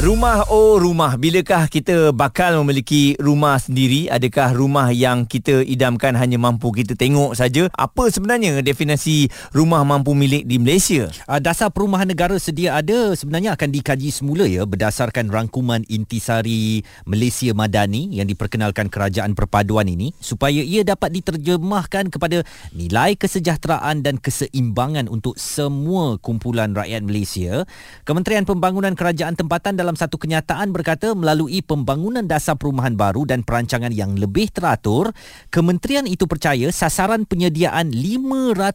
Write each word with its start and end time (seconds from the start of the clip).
Rumah 0.00 0.48
oh 0.48 0.80
rumah. 0.80 1.20
Bilakah 1.20 1.68
kita 1.68 2.16
bakal 2.16 2.56
memiliki 2.64 3.20
rumah 3.20 3.60
sendiri? 3.60 4.08
Adakah 4.08 4.56
rumah 4.56 4.88
yang 4.96 5.28
kita 5.28 5.60
idamkan 5.60 6.16
hanya 6.16 6.40
mampu 6.40 6.72
kita 6.72 6.96
tengok 6.96 7.36
saja? 7.36 7.68
Apa 7.76 8.08
sebenarnya 8.08 8.64
definisi 8.64 9.28
rumah 9.52 9.84
mampu 9.84 10.16
milik 10.16 10.48
di 10.48 10.56
Malaysia? 10.56 11.12
Ah, 11.28 11.36
dasar 11.36 11.68
perumahan 11.68 12.08
negara 12.08 12.32
sedia 12.40 12.80
ada 12.80 13.12
sebenarnya 13.12 13.52
akan 13.52 13.68
dikaji 13.68 14.08
semula 14.08 14.48
ya 14.48 14.64
berdasarkan 14.64 15.28
rangkuman 15.28 15.84
intisari 15.84 16.80
Malaysia 17.04 17.52
Madani 17.52 18.08
yang 18.16 18.24
diperkenalkan 18.24 18.88
kerajaan 18.88 19.36
perpaduan 19.36 19.84
ini 19.84 20.16
supaya 20.16 20.64
ia 20.64 20.80
dapat 20.80 21.12
diterjemahkan 21.12 22.08
kepada 22.08 22.40
nilai 22.72 23.20
kesejahteraan 23.20 24.00
dan 24.00 24.16
keseimbangan 24.16 25.12
untuk 25.12 25.36
semua 25.36 26.16
kumpulan 26.16 26.72
rakyat 26.72 27.04
Malaysia. 27.04 27.68
Kementerian 28.08 28.48
Pembangunan 28.48 28.96
Kerajaan 28.96 29.36
Tempatan 29.36 29.76
dalam 29.76 29.89
dalam 29.90 29.98
satu 29.98 30.22
kenyataan 30.22 30.70
berkata 30.70 31.18
melalui 31.18 31.66
pembangunan 31.66 32.22
dasar 32.22 32.54
perumahan 32.54 32.94
baru 32.94 33.26
dan 33.26 33.42
perancangan 33.42 33.90
yang 33.90 34.14
lebih 34.14 34.46
teratur, 34.54 35.10
kementerian 35.50 36.06
itu 36.06 36.30
percaya 36.30 36.70
sasaran 36.70 37.26
penyediaan 37.26 37.90
500,000 37.90 38.70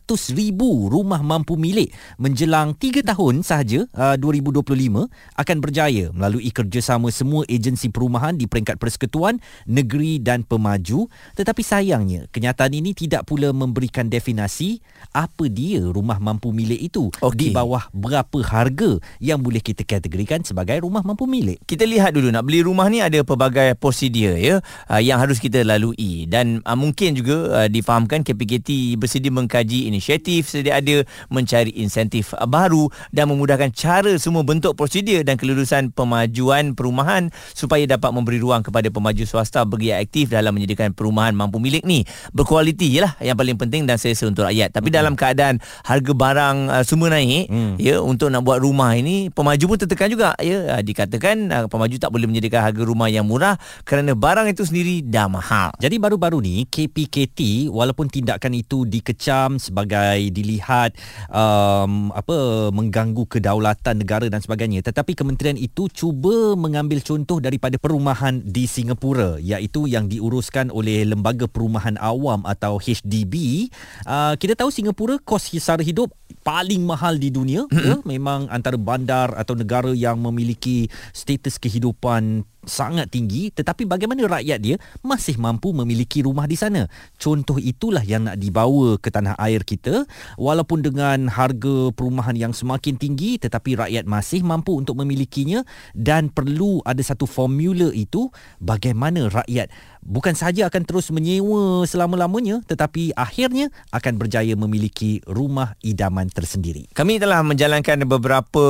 rumah 0.92 1.24
mampu 1.24 1.56
milik 1.56 1.96
menjelang 2.20 2.76
3 2.76 3.00
tahun 3.16 3.48
sahaja 3.48 3.88
uh, 3.96 4.20
2025 4.20 5.08
akan 5.40 5.58
berjaya 5.64 6.12
melalui 6.12 6.52
kerjasama 6.52 7.08
semua 7.16 7.48
agensi 7.48 7.88
perumahan 7.88 8.36
di 8.36 8.44
peringkat 8.44 8.76
persekutuan, 8.76 9.40
negeri 9.64 10.20
dan 10.20 10.44
pemaju. 10.44 11.08
Tetapi 11.40 11.64
sayangnya, 11.64 12.28
kenyataan 12.36 12.76
ini 12.76 12.92
tidak 12.92 13.24
pula 13.24 13.56
memberikan 13.56 14.12
definisi 14.12 14.84
apa 15.16 15.48
dia 15.48 15.80
rumah 15.80 16.20
mampu 16.20 16.52
milik 16.52 16.92
itu 16.92 17.08
okay. 17.24 17.40
di 17.40 17.48
bawah 17.56 17.88
berapa 17.96 18.44
harga 18.44 19.00
yang 19.24 19.40
boleh 19.40 19.64
kita 19.64 19.88
kategorikan 19.88 20.44
sebagai 20.44 20.84
rumah 20.84 21.05
mampu 21.06 21.30
milik. 21.30 21.62
Kita 21.70 21.86
lihat 21.86 22.18
dulu 22.18 22.34
nak 22.34 22.50
beli 22.50 22.66
rumah 22.66 22.90
ni 22.90 23.00
ada 23.00 23.22
pelbagai 23.22 23.78
prosedur 23.78 24.34
ya 24.34 24.58
uh, 24.90 24.98
yang 24.98 25.22
harus 25.22 25.38
kita 25.38 25.62
lalui 25.62 26.26
dan 26.26 26.66
uh, 26.66 26.74
mungkin 26.74 27.14
juga 27.14 27.64
uh, 27.64 27.68
difahamkan 27.70 28.26
KPKT 28.26 28.98
bersedia 28.98 29.30
mengkaji 29.30 29.86
inisiatif 29.86 30.50
sedia 30.50 30.82
ada 30.82 31.06
mencari 31.30 31.70
insentif 31.78 32.34
uh, 32.34 32.50
baru 32.50 32.90
dan 33.14 33.30
memudahkan 33.30 33.70
cara 33.70 34.18
semua 34.18 34.42
bentuk 34.42 34.74
prosedur 34.74 35.22
dan 35.22 35.38
kelulusan 35.38 35.94
pemajuan 35.94 36.74
perumahan 36.74 37.30
supaya 37.54 37.86
dapat 37.86 38.10
memberi 38.10 38.42
ruang 38.42 38.66
kepada 38.66 38.90
pemaju 38.90 39.24
swasta 39.30 39.62
bergiat 39.62 40.02
aktif 40.02 40.34
dalam 40.34 40.58
menyediakan 40.58 40.98
perumahan 40.98 41.38
mampu 41.38 41.62
milik 41.62 41.86
ni. 41.86 42.02
Berkualiti 42.34 42.98
lah 42.98 43.14
yang 43.22 43.38
paling 43.38 43.62
penting 43.62 43.86
dan 43.86 44.02
selesa 44.02 44.26
untuk 44.26 44.50
rakyat. 44.50 44.74
Tapi 44.74 44.90
hmm. 44.90 44.98
dalam 44.98 45.14
keadaan 45.14 45.62
harga 45.86 46.12
barang 46.18 46.58
uh, 46.74 46.84
semua 46.88 47.14
naik 47.14 47.52
hmm. 47.52 47.74
ya 47.78 48.02
untuk 48.02 48.34
nak 48.34 48.42
buat 48.42 48.58
rumah 48.58 48.98
ini 48.98 49.30
pemaju 49.30 49.76
pun 49.76 49.78
tertekan 49.78 50.10
juga 50.10 50.34
ya 50.42 50.80
dikatakan 50.86 51.50
uh, 51.50 51.66
pemaju 51.66 51.96
tak 51.98 52.14
boleh 52.14 52.30
menyediakan 52.30 52.72
harga 52.72 52.84
rumah 52.86 53.10
yang 53.10 53.26
murah 53.26 53.58
kerana 53.82 54.14
barang 54.14 54.54
itu 54.54 54.64
sendiri 54.64 55.02
dah 55.02 55.26
mahal. 55.26 55.74
Jadi 55.82 55.98
baru-baru 55.98 56.40
ni 56.40 56.70
KPKT 56.70 57.74
walaupun 57.74 58.08
tindakan 58.08 58.54
itu 58.54 58.86
dikecam 58.86 59.58
sebagai 59.58 60.30
dilihat 60.30 60.94
um, 61.34 62.14
apa 62.14 62.70
mengganggu 62.70 63.26
kedaulatan 63.26 64.06
negara 64.06 64.30
dan 64.30 64.40
sebagainya 64.40 64.86
tetapi 64.86 65.18
kementerian 65.18 65.58
itu 65.58 65.90
cuba 65.90 66.54
mengambil 66.54 67.02
contoh 67.02 67.42
daripada 67.42 67.82
perumahan 67.82 68.46
di 68.46 68.70
Singapura 68.70 69.42
iaitu 69.42 69.90
yang 69.90 70.06
diuruskan 70.06 70.70
oleh 70.70 71.08
Lembaga 71.08 71.50
Perumahan 71.50 71.98
Awam 71.98 72.46
atau 72.46 72.78
HDB. 72.78 73.68
Uh, 74.06 74.38
kita 74.38 74.54
tahu 74.54 74.70
Singapura 74.70 75.18
kos 75.18 75.50
sara 75.56 75.82
hidup 75.82 76.12
paling 76.46 76.84
mahal 76.86 77.18
di 77.18 77.32
dunia 77.32 77.66
mm-hmm. 77.66 77.86
ya 77.86 77.96
memang 78.06 78.46
antara 78.54 78.78
bandar 78.78 79.34
atau 79.34 79.58
negara 79.58 79.90
yang 79.96 80.20
memiliki 80.22 80.75
status 81.16 81.58
kehidupan 81.62 82.44
sangat 82.66 83.10
tinggi 83.14 83.50
tetapi 83.54 83.88
bagaimana 83.88 84.26
rakyat 84.26 84.60
dia 84.62 84.76
masih 85.02 85.38
mampu 85.40 85.72
memiliki 85.72 86.26
rumah 86.26 86.46
di 86.50 86.58
sana 86.58 86.86
contoh 87.18 87.58
itulah 87.62 88.02
yang 88.02 88.28
nak 88.28 88.38
dibawa 88.42 88.98
ke 89.00 89.10
tanah 89.10 89.38
air 89.42 89.64
kita 89.64 90.04
walaupun 90.36 90.82
dengan 90.82 91.30
harga 91.30 91.94
perumahan 91.94 92.36
yang 92.36 92.54
semakin 92.54 92.98
tinggi 92.98 93.38
tetapi 93.42 93.78
rakyat 93.80 94.06
masih 94.10 94.42
mampu 94.42 94.76
untuk 94.76 94.98
memilikinya 95.00 95.62
dan 95.94 96.30
perlu 96.30 96.82
ada 96.84 97.02
satu 97.02 97.30
formula 97.30 97.90
itu 97.94 98.30
bagaimana 98.62 99.30
rakyat 99.32 99.70
bukan 100.06 100.38
sahaja 100.38 100.70
akan 100.70 100.86
terus 100.86 101.10
menyewa 101.10 101.84
selama-lamanya 101.90 102.62
tetapi 102.70 103.18
akhirnya 103.18 103.74
akan 103.90 104.22
berjaya 104.22 104.54
memiliki 104.54 105.20
rumah 105.26 105.74
idaman 105.82 106.30
tersendiri. 106.30 106.88
Kami 106.94 107.18
telah 107.18 107.42
menjalankan 107.42 108.06
beberapa 108.06 108.66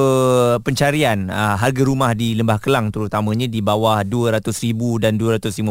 pencarian 0.63 1.27
uh, 1.27 1.59
harga 1.59 1.83
rumah 1.83 2.15
di 2.15 2.33
Lembah 2.33 2.57
Kelang 2.63 2.89
terutamanya 2.89 3.45
di 3.51 3.59
bawah 3.59 3.84
200,000 4.01 5.03
dan 5.03 5.21
250,000 5.21 5.69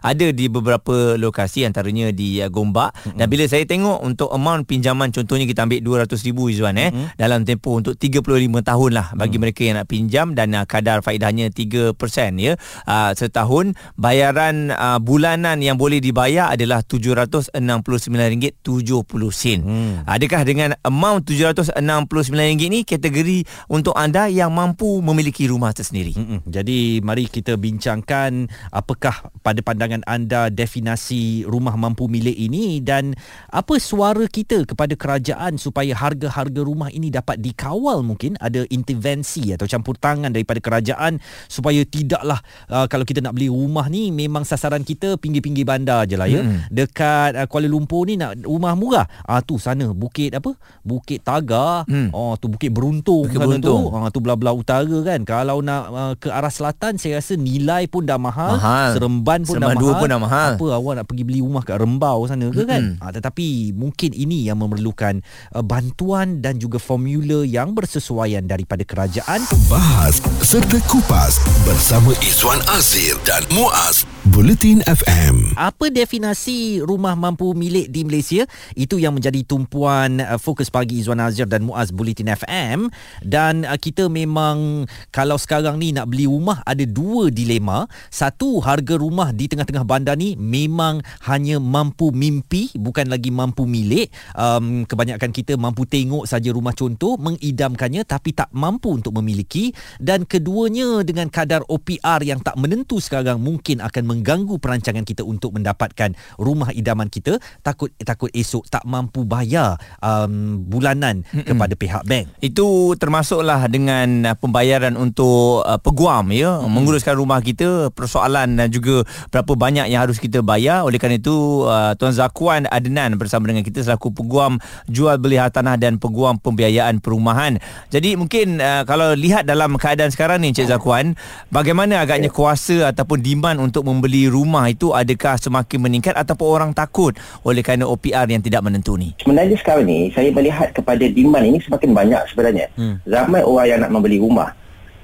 ada 0.00 0.26
di 0.32 0.46
beberapa 0.48 1.20
lokasi 1.20 1.68
antaranya 1.68 2.08
di 2.10 2.40
uh, 2.40 2.48
Gombak 2.48 2.96
mm-hmm. 2.96 3.18
dan 3.20 3.26
bila 3.28 3.44
saya 3.44 3.68
tengok 3.68 4.00
untuk 4.00 4.32
amount 4.32 4.64
pinjaman 4.64 5.12
contohnya 5.12 5.44
kita 5.44 5.68
ambil 5.68 6.06
200,000 6.06 6.32
Izwan 6.32 6.76
eh 6.80 6.90
mm-hmm. 6.90 7.20
dalam 7.20 7.44
tempoh 7.44 7.76
untuk 7.76 8.00
35 8.00 8.24
tahun 8.64 8.90
lah 8.96 9.12
bagi 9.12 9.36
mm-hmm. 9.36 9.42
mereka 9.42 9.60
yang 9.62 9.76
nak 9.76 9.88
pinjam 9.92 10.26
dan 10.32 10.56
uh, 10.56 10.64
kadar 10.64 11.04
faedahnya 11.04 11.52
3% 11.52 11.92
ya 12.40 12.56
uh, 12.88 13.12
setahun 13.12 13.76
bayaran 14.00 14.72
uh, 14.72 14.98
bulanan 15.02 15.60
yang 15.60 15.76
boleh 15.76 16.00
dibayar 16.00 16.54
adalah 16.54 16.80
RM769.70. 16.86 19.58
Hmm. 19.60 20.06
Adakah 20.06 20.46
dengan 20.46 20.78
amount 20.86 21.26
RM769 21.26 22.62
ni 22.70 22.86
kategori 22.86 23.42
untuk 23.66 23.98
anda 23.98 24.30
yang 24.30 24.54
mampu 24.54 25.02
memiliki 25.02 25.50
rumah 25.50 25.74
tersendiri? 25.74 26.14
Hmm. 26.14 26.38
Jadi 26.46 27.02
mari 27.02 27.25
kita 27.26 27.58
bincangkan 27.58 28.46
apakah 28.70 29.34
pada 29.42 29.58
pandangan 29.64 30.06
anda 30.06 30.46
definasi 30.52 31.42
rumah 31.50 31.74
mampu 31.74 32.06
milik 32.06 32.36
ini 32.36 32.78
dan 32.78 33.18
apa 33.50 33.80
suara 33.82 34.30
kita 34.30 34.70
kepada 34.70 34.94
kerajaan 34.94 35.58
supaya 35.58 35.96
harga-harga 35.98 36.60
rumah 36.62 36.94
ini 36.94 37.10
dapat 37.10 37.42
dikawal 37.42 38.06
mungkin 38.06 38.38
ada 38.38 38.62
intervensi 38.70 39.50
atau 39.50 39.66
campur 39.66 39.98
tangan 39.98 40.30
daripada 40.30 40.62
kerajaan 40.62 41.18
supaya 41.50 41.82
tidaklah 41.82 42.38
uh, 42.70 42.86
kalau 42.86 43.02
kita 43.02 43.18
nak 43.18 43.34
beli 43.34 43.50
rumah 43.50 43.90
ni 43.90 44.14
memang 44.14 44.46
sasaran 44.46 44.76
sasaran 44.76 44.84
kita 44.84 45.16
pinggir-pinggir 45.16 45.64
bandar 45.64 46.04
je 46.04 46.18
lah 46.20 46.28
ya. 46.28 46.44
Hmm. 46.44 46.68
Dekat 46.68 47.38
uh, 47.38 47.46
Kuala 47.48 47.70
Lumpur 47.70 48.04
ni 48.04 48.20
nak 48.20 48.36
rumah 48.44 48.76
murah. 48.76 49.06
Ah 49.24 49.38
uh, 49.38 49.40
tu 49.40 49.56
sana 49.56 49.88
Bukit 49.94 50.36
apa? 50.36 50.52
Bukit 50.84 51.24
Taga. 51.24 51.88
Hmm. 51.88 52.12
Oh 52.12 52.36
tu 52.36 52.52
Bukit 52.52 52.68
Beruntung 52.68 53.24
Bukit 53.24 53.40
Beruntung. 53.40 53.88
tu. 53.88 53.96
Ah 53.96 54.06
uh, 54.06 54.08
tu 54.12 54.20
belah-belah 54.20 54.52
utara 54.52 54.98
kan. 55.00 55.20
Kalau 55.24 55.64
nak 55.64 55.82
uh, 55.88 56.12
ke 56.18 56.28
arah 56.28 56.52
selatan 56.52 57.00
saya 57.06 57.22
rasa 57.22 57.38
nilai 57.38 57.86
pun 57.86 58.02
dah 58.02 58.18
mahal. 58.18 58.58
mahal. 58.58 58.90
Seremban 58.98 59.46
pun 59.46 59.54
Seremban 59.54 59.78
dah 59.78 59.86
mahal. 59.86 60.00
pun 60.02 60.08
dah 60.10 60.20
mahal. 60.20 60.52
Apa 60.58 60.66
awak 60.74 60.92
nak 60.98 61.06
pergi 61.06 61.22
beli 61.22 61.38
rumah 61.38 61.62
kat 61.62 61.78
Rembau 61.78 62.26
sana 62.26 62.50
ke 62.50 62.66
kan? 62.66 62.98
Uh, 62.98 63.12
tetapi 63.14 63.70
mungkin 63.78 64.10
ini 64.10 64.50
yang 64.50 64.58
memerlukan 64.58 65.22
uh, 65.54 65.62
bantuan 65.62 66.42
dan 66.42 66.58
juga 66.58 66.82
formula 66.82 67.46
yang 67.46 67.78
bersesuaian 67.78 68.42
daripada 68.42 68.82
kerajaan. 68.82 69.46
Bahas 69.70 70.18
serta 70.42 70.82
kupas 70.90 71.38
bersama 71.62 72.10
Izwan 72.26 72.58
Azir 72.74 73.14
dan 73.22 73.46
Muaz 73.54 74.02
Bulletin 74.26 74.82
FM. 74.82 75.54
Apa 75.54 75.86
definasi 75.86 76.82
rumah 76.82 77.14
mampu 77.14 77.54
milik 77.54 77.86
di 77.94 78.02
Malaysia? 78.02 78.42
Itu 78.74 78.98
yang 78.98 79.14
menjadi 79.14 79.46
tumpuan 79.46 80.18
uh, 80.18 80.34
fokus 80.34 80.66
pagi 80.66 80.98
Izwan 80.98 81.22
Azir 81.22 81.46
dan 81.46 81.62
Muaz 81.62 81.94
Bulletin 81.94 82.34
FM. 82.34 82.90
Dan 83.22 83.62
uh, 83.62 83.78
kita 83.78 84.10
memang 84.10 84.90
kalau 85.14 85.38
sekarang 85.38 85.78
ni 85.78 85.94
nak 85.94 86.10
beli 86.10 86.26
rumah 86.26 86.58
ada 86.66 86.82
dua 86.82 87.30
dilema. 87.30 87.86
Satu, 88.10 88.58
harga 88.58 88.98
rumah 88.98 89.30
di 89.30 89.46
tengah-tengah 89.46 89.86
bandar 89.86 90.18
ni 90.18 90.34
memang 90.34 91.06
hanya 91.30 91.62
mampu 91.62 92.10
mimpi, 92.10 92.74
bukan 92.74 93.06
lagi 93.06 93.30
mampu 93.30 93.62
milik. 93.62 94.10
Um, 94.34 94.90
kebanyakan 94.90 95.30
kita 95.30 95.54
mampu 95.54 95.86
tengok 95.86 96.26
saja 96.26 96.50
rumah 96.50 96.74
contoh, 96.74 97.14
mengidamkannya 97.14 98.02
tapi 98.02 98.34
tak 98.34 98.50
mampu 98.50 98.90
untuk 98.90 99.14
memiliki. 99.22 99.70
Dan 100.02 100.26
keduanya 100.26 101.06
dengan 101.06 101.30
kadar 101.30 101.62
OPR 101.70 102.26
yang 102.26 102.42
tak 102.42 102.58
menentu 102.58 102.98
sekarang 102.98 103.38
mungkin 103.38 103.78
akan 103.78 104.15
mengganggu 104.16 104.56
perancangan 104.56 105.04
kita 105.04 105.20
untuk 105.20 105.52
mendapatkan 105.52 106.16
rumah 106.40 106.72
idaman 106.72 107.12
kita 107.12 107.36
takut 107.60 107.92
takut 108.00 108.32
esok 108.32 108.64
tak 108.72 108.84
mampu 108.88 109.28
bayar 109.28 109.76
um, 110.00 110.64
bulanan 110.64 111.26
Mm-mm. 111.28 111.44
kepada 111.44 111.74
pihak 111.76 112.02
bank. 112.08 112.32
Itu 112.40 112.96
termasuklah 112.96 113.68
dengan 113.68 114.32
uh, 114.32 114.36
pembayaran 114.38 114.96
untuk 114.96 115.66
uh, 115.66 115.76
peguam 115.76 116.32
ya 116.32 116.62
mm. 116.62 116.70
menguruskan 116.70 117.18
rumah 117.18 117.42
kita 117.42 117.90
persoalan 117.92 118.56
dan 118.56 118.68
juga 118.70 119.02
berapa 119.28 119.52
banyak 119.52 119.90
yang 119.90 120.06
harus 120.06 120.16
kita 120.16 120.40
bayar. 120.40 120.86
Oleh 120.86 120.96
kerana 120.96 121.18
itu 121.18 121.66
uh, 121.66 121.92
Tuan 121.98 122.14
Zakuan 122.14 122.70
Adnan 122.70 123.18
bersama 123.18 123.50
dengan 123.50 123.66
kita 123.66 123.82
selaku 123.82 124.14
peguam 124.14 124.62
jual 124.86 125.18
beli 125.18 125.36
tanah 125.36 125.76
dan 125.76 125.98
peguam 125.98 126.38
pembiayaan 126.38 127.02
perumahan. 127.02 127.58
Jadi 127.90 128.14
mungkin 128.14 128.62
uh, 128.62 128.86
kalau 128.86 129.12
lihat 129.18 129.44
dalam 129.44 129.74
keadaan 129.74 130.14
sekarang 130.14 130.40
ni 130.40 130.54
Encik 130.54 130.70
Zakuan 130.70 131.18
bagaimana 131.50 132.06
agaknya 132.06 132.30
kuasa 132.30 132.94
ataupun 132.94 133.18
demand 133.18 133.58
untuk 133.58 133.82
membeli 133.82 134.05
membeli 134.06 134.30
rumah 134.30 134.70
itu 134.70 134.94
adakah 134.94 135.34
semakin 135.34 135.82
meningkat 135.82 136.14
ataupun 136.14 136.46
orang 136.46 136.70
takut 136.70 137.10
oleh 137.42 137.58
kerana 137.58 137.90
OPR 137.90 138.30
yang 138.30 138.38
tidak 138.38 138.62
menentu 138.62 138.94
ni? 138.94 139.10
Sebenarnya 139.18 139.58
sekarang 139.58 139.90
ni 139.90 140.14
saya 140.14 140.30
melihat 140.30 140.70
kepada 140.70 141.02
demand 141.10 141.42
ini 141.42 141.58
semakin 141.58 141.90
banyak 141.90 142.22
sebenarnya. 142.30 142.70
Hmm. 142.78 143.02
Ramai 143.02 143.42
orang 143.42 143.66
yang 143.66 143.78
nak 143.82 143.90
membeli 143.90 144.22
rumah. 144.22 144.54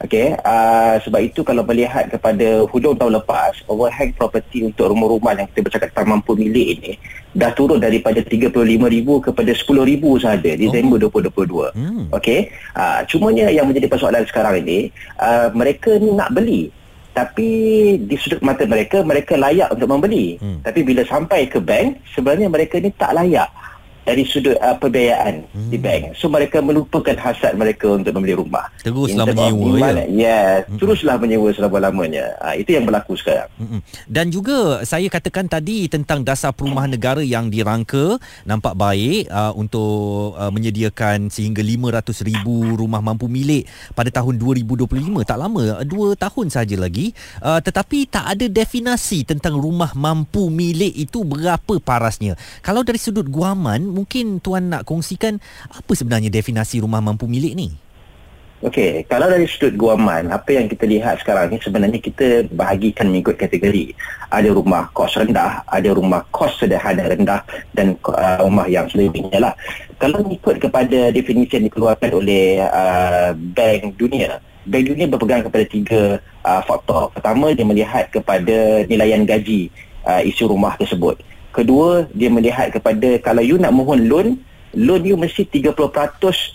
Okey, 0.03 0.35
uh, 0.35 0.99
sebab 0.99 1.23
itu 1.23 1.47
kalau 1.47 1.63
melihat 1.63 2.11
kepada 2.11 2.67
hujung 2.71 2.99
tahun 2.99 3.23
lepas, 3.23 3.63
overhang 3.71 4.11
property 4.19 4.67
untuk 4.67 4.91
rumah-rumah 4.91 5.39
yang 5.39 5.47
kita 5.47 5.63
bercakap 5.63 5.95
tentang 5.95 6.19
mampu 6.19 6.35
milik 6.35 6.69
ini 6.79 6.93
dah 7.39 7.55
turun 7.55 7.79
daripada 7.79 8.19
35,000 8.19 8.51
kepada 9.31 9.53
10,000 9.55 9.63
sahaja 10.19 10.51
di 10.59 10.67
Disember 10.67 10.99
oh. 11.07 11.23
2022. 11.23 11.79
Hmm. 11.79 12.05
Okey, 12.19 12.51
uh, 12.75 13.07
cumanya 13.07 13.47
yang 13.51 13.71
menjadi 13.71 13.87
persoalan 13.87 14.27
sekarang 14.27 14.67
ini, 14.67 14.91
uh, 15.23 15.55
mereka 15.55 15.95
ni 16.03 16.11
nak 16.11 16.35
beli 16.35 16.82
tapi 17.13 17.49
di 18.01 18.17
sudut 18.17 18.41
mata 18.41 18.65
mereka 18.65 19.05
mereka 19.05 19.37
layak 19.37 19.69
untuk 19.73 19.89
membeli 19.89 20.41
hmm. 20.41 20.65
tapi 20.65 20.81
bila 20.81 21.05
sampai 21.05 21.45
ke 21.47 21.61
bank 21.61 22.01
sebenarnya 22.17 22.49
mereka 22.49 22.81
ni 22.81 22.89
tak 22.97 23.13
layak 23.13 23.49
dari 24.03 24.27
sudut 24.27 24.59
uh, 24.59 24.75
pembiayaan 24.79 25.47
hmm. 25.47 25.71
di 25.71 25.79
bank. 25.79 26.19
So 26.19 26.27
mereka 26.27 26.59
melupakan 26.59 27.15
hasrat 27.15 27.55
mereka 27.55 27.87
untuk 27.95 28.15
membeli 28.19 28.35
rumah. 28.35 28.67
Teruslah 28.83 29.31
menyewa 29.31 29.95
ya. 29.95 30.05
Yes, 30.11 30.67
hmm. 30.67 30.79
teruslah 30.79 31.17
menyewa 31.19 31.55
selama-lamanya. 31.55 32.35
Uh, 32.43 32.55
itu 32.59 32.75
yang 32.75 32.85
berlaku 32.87 33.15
sekarang. 33.15 33.49
Hmm. 33.59 33.81
Dan 34.11 34.35
juga 34.35 34.83
saya 34.83 35.07
katakan 35.07 35.47
tadi 35.47 35.87
tentang 35.87 36.27
dasar 36.27 36.51
perumahan 36.51 36.91
negara 36.91 37.23
yang 37.23 37.47
dirangka 37.47 38.19
nampak 38.43 38.75
baik 38.75 39.31
uh, 39.31 39.55
untuk 39.55 40.35
uh, 40.35 40.51
menyediakan 40.51 41.31
sehingga 41.31 41.63
500,000 41.63 42.43
rumah 42.75 43.01
mampu 43.01 43.31
milik 43.31 43.71
pada 43.95 44.11
tahun 44.11 44.39
2025. 44.39 45.23
Tak 45.23 45.39
lama, 45.39 45.83
2 45.87 46.19
tahun 46.19 46.47
saja 46.51 46.75
lagi. 46.75 47.15
Uh, 47.39 47.63
tetapi 47.63 48.11
tak 48.11 48.35
ada 48.35 48.47
definasi 48.51 49.23
tentang 49.23 49.55
rumah 49.55 49.95
mampu 49.95 50.51
milik 50.51 50.91
itu 50.91 51.23
berapa 51.23 51.79
parasnya. 51.79 52.35
Kalau 52.67 52.83
dari 52.83 52.99
sudut 52.99 53.31
guaman 53.31 53.92
mungkin 53.93 54.41
tuan 54.41 54.73
nak 54.73 54.89
kongsikan 54.89 55.37
apa 55.69 55.93
sebenarnya 55.93 56.33
definasi 56.33 56.81
rumah 56.81 57.05
mampu 57.05 57.29
milik 57.29 57.53
ni? 57.53 57.69
Okey, 58.63 59.11
kalau 59.11 59.27
dari 59.27 59.43
sudut 59.51 59.75
guaman, 59.75 60.31
apa 60.31 60.55
yang 60.55 60.71
kita 60.71 60.87
lihat 60.87 61.19
sekarang 61.19 61.51
ni 61.51 61.59
sebenarnya 61.59 61.99
kita 61.99 62.47
bahagikan 62.55 63.11
mengikut 63.11 63.35
kategori. 63.35 63.91
Ada 64.31 64.55
rumah 64.55 64.87
kos 64.95 65.19
rendah, 65.19 65.67
ada 65.67 65.91
rumah 65.91 66.23
kos 66.31 66.63
sederhana 66.63 67.11
rendah 67.11 67.43
dan 67.75 67.99
uh, 68.07 68.39
rumah 68.47 68.71
yang 68.71 68.87
selebihnya 68.87 69.43
lah. 69.43 69.59
Kalau 69.99 70.23
mengikut 70.23 70.63
kepada 70.63 71.11
definisi 71.11 71.59
yang 71.59 71.67
dikeluarkan 71.67 72.15
oleh 72.15 72.63
uh, 72.63 73.35
Bank 73.35 73.99
Dunia, 73.99 74.39
Bank 74.63 74.85
Dunia 74.95 75.11
berpegang 75.11 75.43
kepada 75.43 75.65
tiga 75.67 76.03
uh, 76.47 76.63
faktor. 76.63 77.11
Pertama, 77.19 77.51
dia 77.51 77.67
melihat 77.67 78.15
kepada 78.15 78.87
nilaian 78.87 79.27
gaji 79.27 79.75
uh, 80.07 80.23
isu 80.23 80.55
rumah 80.55 80.79
tersebut. 80.79 81.19
Kedua, 81.53 82.09
dia 82.17 82.33
melihat 82.33 82.73
kepada 82.73 83.21
kalau 83.21 83.45
you 83.45 83.61
nak 83.61 83.77
mohon 83.77 84.09
loan, 84.09 84.29
loan 84.73 85.05
you 85.05 85.21
mesti 85.21 85.45
30% 85.45 85.77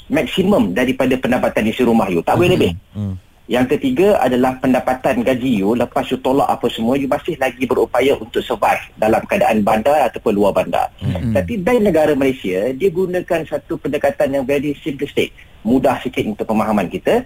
maksimum 0.10 0.74
daripada 0.74 1.14
pendapatan 1.22 1.70
isi 1.70 1.86
rumah 1.86 2.10
you. 2.10 2.26
Tak 2.26 2.34
boleh 2.34 2.58
mm-hmm. 2.58 2.74
lebih. 2.74 2.98
Mm. 2.98 3.16
Yang 3.48 3.80
ketiga 3.80 4.20
adalah 4.20 4.60
pendapatan 4.60 5.24
gaji 5.24 5.64
you 5.64 5.72
lepas 5.72 6.04
you 6.12 6.20
tolak 6.20 6.52
apa 6.52 6.68
semua, 6.68 7.00
you 7.00 7.08
masih 7.08 7.40
lagi 7.40 7.64
berupaya 7.64 8.18
untuk 8.20 8.44
survive 8.44 8.84
dalam 9.00 9.24
keadaan 9.24 9.64
bandar 9.64 10.12
ataupun 10.12 10.36
luar 10.36 10.52
bandar. 10.52 10.92
Mm-hmm. 11.00 11.32
Tapi 11.32 11.54
Bank 11.62 11.80
Negara 11.86 12.12
Malaysia, 12.18 12.74
dia 12.76 12.90
gunakan 12.92 13.48
satu 13.48 13.80
pendekatan 13.80 14.36
yang 14.36 14.44
very 14.44 14.76
simplistic. 14.84 15.32
Mudah 15.64 15.96
sikit 16.04 16.28
untuk 16.28 16.44
pemahaman 16.44 16.92
kita. 16.92 17.24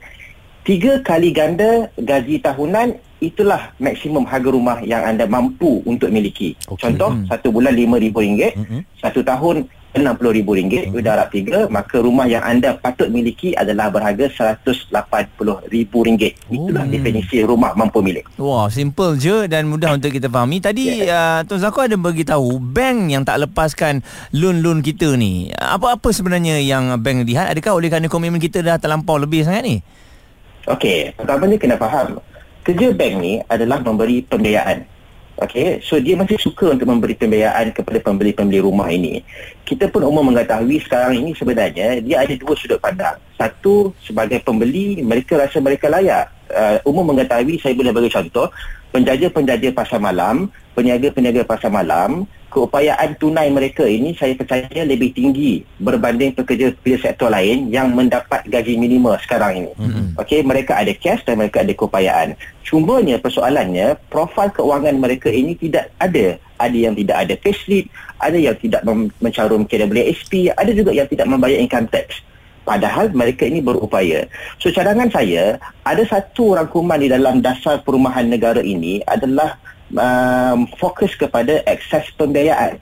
Tiga 0.62 1.02
kali 1.02 1.34
ganda 1.34 1.90
gaji 1.98 2.38
tahunan 2.38 2.94
itulah 3.18 3.74
maksimum 3.82 4.26
harga 4.30 4.50
rumah 4.50 4.78
yang 4.86 5.02
anda 5.02 5.26
mampu 5.26 5.82
untuk 5.90 6.14
miliki. 6.14 6.58
Okay. 6.70 6.90
Contoh, 6.90 7.14
hmm. 7.14 7.30
satu 7.30 7.50
bulan 7.50 7.74
RM5,000, 7.74 8.58
hmm. 8.58 8.82
satu 8.98 9.26
tahun 9.26 9.66
RM60,000, 9.98 10.90
hmm. 10.90 11.02
dah 11.02 11.14
harap 11.18 11.30
tiga, 11.34 11.66
maka 11.66 11.98
rumah 12.02 12.30
yang 12.30 12.46
anda 12.46 12.78
patut 12.78 13.10
miliki 13.10 13.58
adalah 13.58 13.90
berharga 13.90 14.30
RM180,000. 14.62 15.70
Itulah 16.50 16.86
hmm. 16.86 16.94
definisi 16.94 17.42
rumah 17.42 17.74
mampu 17.74 18.06
milik. 18.06 18.26
Wah, 18.38 18.70
simple 18.70 19.18
je 19.18 19.46
dan 19.46 19.66
mudah 19.66 19.98
untuk 19.98 20.10
kita 20.14 20.30
fahami. 20.30 20.62
Tadi 20.62 21.10
yeah. 21.10 21.42
uh, 21.42 21.50
Tuan 21.50 21.62
Zako 21.62 21.90
ada 21.90 21.98
beritahu 21.98 22.62
bank 22.62 23.14
yang 23.14 23.26
tak 23.26 23.42
lepaskan 23.50 24.06
loan-loan 24.34 24.86
kita 24.86 25.14
ni. 25.18 25.50
Apa-apa 25.58 26.14
sebenarnya 26.14 26.62
yang 26.62 26.94
bank 27.02 27.26
lihat? 27.26 27.50
Adakah 27.50 27.82
oleh 27.82 27.90
kerana 27.90 28.10
komitmen 28.10 28.38
kita 28.42 28.62
dah 28.62 28.78
terlampau 28.78 29.18
lebih 29.18 29.42
sangat 29.42 29.66
ni? 29.66 29.78
Okey, 30.70 31.18
pertamanya 31.18 31.58
kena 31.58 31.78
faham 31.78 32.22
kerja 32.62 32.94
bank 32.94 33.14
ni 33.22 33.34
adalah 33.50 33.82
memberi 33.82 34.22
pembiayaan. 34.26 34.86
Okey, 35.42 35.82
so 35.82 35.98
dia 35.98 36.14
masih 36.14 36.38
suka 36.38 36.70
untuk 36.70 36.86
memberi 36.86 37.18
pembiayaan 37.18 37.74
kepada 37.74 37.98
pembeli-pembeli 37.98 38.62
rumah 38.62 38.86
ini. 38.94 39.26
Kita 39.66 39.90
pun 39.90 40.06
umum 40.06 40.30
mengetahui 40.30 40.78
sekarang 40.86 41.18
ini 41.18 41.34
sebenarnya 41.34 41.98
dia 41.98 42.22
ada 42.22 42.34
dua 42.38 42.54
sudut 42.54 42.78
pandang. 42.78 43.18
Satu, 43.42 43.90
sebagai 44.06 44.38
pembeli, 44.46 45.02
mereka 45.02 45.42
rasa 45.42 45.58
mereka 45.58 45.90
layak. 45.90 46.30
Uh, 46.52 46.78
umum 46.86 47.10
mengetahui, 47.10 47.58
saya 47.58 47.74
boleh 47.74 47.90
bagi 47.90 48.14
contoh, 48.14 48.54
penjaja-penjaja 48.94 49.74
pasar 49.74 49.98
malam, 49.98 50.54
peniaga-peniaga 50.78 51.42
pasar 51.42 51.74
malam, 51.74 52.30
keupayaan 52.52 53.16
tunai 53.16 53.48
mereka 53.48 53.88
ini 53.88 54.12
saya 54.20 54.36
percaya 54.36 54.84
lebih 54.84 55.16
tinggi 55.16 55.64
berbanding 55.80 56.36
pekerja-pekerja 56.36 57.10
sektor 57.10 57.32
lain 57.32 57.72
yang 57.72 57.96
mendapat 57.96 58.44
gaji 58.52 58.76
minima 58.76 59.16
sekarang 59.24 59.64
ini. 59.64 59.72
Mm-hmm. 59.80 60.06
Okey, 60.20 60.44
mereka 60.44 60.76
ada 60.76 60.92
cash 60.92 61.24
dan 61.24 61.40
mereka 61.40 61.64
ada 61.64 61.72
keupayaan. 61.72 62.36
Cumanya 62.68 63.16
persoalannya 63.24 63.96
profil 64.12 64.52
keuangan 64.52 65.00
mereka 65.00 65.32
ini 65.32 65.56
tidak 65.56 65.88
ada. 65.98 66.36
Ada 66.60 66.78
yang 66.78 66.94
tidak 66.94 67.18
ada 67.26 67.34
payslip, 67.40 67.90
ada 68.22 68.38
yang 68.38 68.54
tidak 68.60 68.86
mencarum 69.18 69.66
KWSP, 69.66 70.54
ada 70.54 70.70
juga 70.76 70.92
yang 70.94 71.10
tidak 71.10 71.26
membayar 71.26 71.58
income 71.58 71.90
tax. 71.90 72.22
Padahal 72.62 73.10
mereka 73.10 73.50
ini 73.50 73.58
berupaya. 73.58 74.30
So 74.62 74.70
cadangan 74.70 75.10
saya, 75.10 75.58
ada 75.82 76.04
satu 76.06 76.54
rangkuman 76.54 77.02
di 77.02 77.10
dalam 77.10 77.42
dasar 77.42 77.82
perumahan 77.82 78.30
negara 78.30 78.62
ini 78.62 79.02
adalah 79.10 79.58
um, 79.96 80.68
fokus 80.80 81.14
kepada 81.16 81.64
akses 81.68 82.08
pembiayaan. 82.16 82.80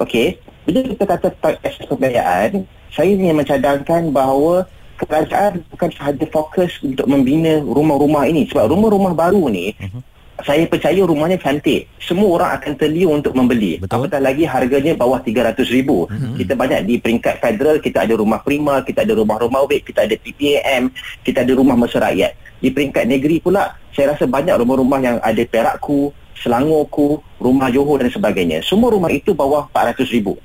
Okey, 0.00 0.40
bila 0.64 0.84
kita 0.84 1.04
kata 1.04 1.28
tentang 1.34 1.56
akses 1.60 1.86
pembiayaan, 1.88 2.64
saya 2.90 3.08
ingin 3.14 3.36
mencadangkan 3.36 4.10
bahawa 4.10 4.66
kerajaan 5.06 5.64
bukan 5.72 5.90
sahaja 5.96 6.26
fokus 6.28 6.76
untuk 6.84 7.08
membina 7.08 7.64
rumah-rumah 7.64 8.28
ini 8.28 8.44
sebab 8.50 8.68
rumah-rumah 8.68 9.16
baru 9.16 9.48
ni 9.48 9.72
uh-huh. 9.72 10.02
saya 10.44 10.68
percaya 10.68 11.00
rumahnya 11.00 11.40
cantik 11.40 11.88
semua 11.96 12.36
orang 12.36 12.50
akan 12.60 12.72
terliur 12.76 13.16
untuk 13.16 13.32
membeli 13.32 13.80
Betul. 13.80 14.04
apatah 14.04 14.20
lagi 14.20 14.44
harganya 14.44 14.92
bawah 14.92 15.16
300 15.24 15.56
ribu 15.72 16.04
uh-huh. 16.04 16.36
kita 16.36 16.52
banyak 16.52 16.80
di 16.84 16.94
peringkat 17.00 17.40
federal 17.40 17.80
kita 17.80 18.04
ada 18.04 18.14
rumah 18.20 18.44
prima 18.44 18.84
kita 18.84 19.08
ada 19.08 19.16
rumah-rumah 19.16 19.64
wet 19.64 19.88
kita 19.88 20.04
ada 20.04 20.16
PPAM 20.20 20.92
kita 21.24 21.48
ada 21.48 21.52
rumah 21.56 21.76
mesra 21.80 22.12
rakyat 22.12 22.36
di 22.60 22.68
peringkat 22.68 23.04
negeri 23.08 23.40
pula 23.40 23.72
saya 23.96 24.12
rasa 24.12 24.28
banyak 24.28 24.52
rumah-rumah 24.60 25.00
yang 25.00 25.16
ada 25.24 25.42
perakku 25.48 26.12
Selangorku, 26.38 27.20
rumah 27.42 27.68
Johor 27.72 28.00
dan 28.04 28.10
sebagainya. 28.12 28.62
Semua 28.62 28.94
rumah 28.94 29.10
itu 29.10 29.34
bawah 29.34 29.66
400 29.72 30.06
ribu. 30.14 30.38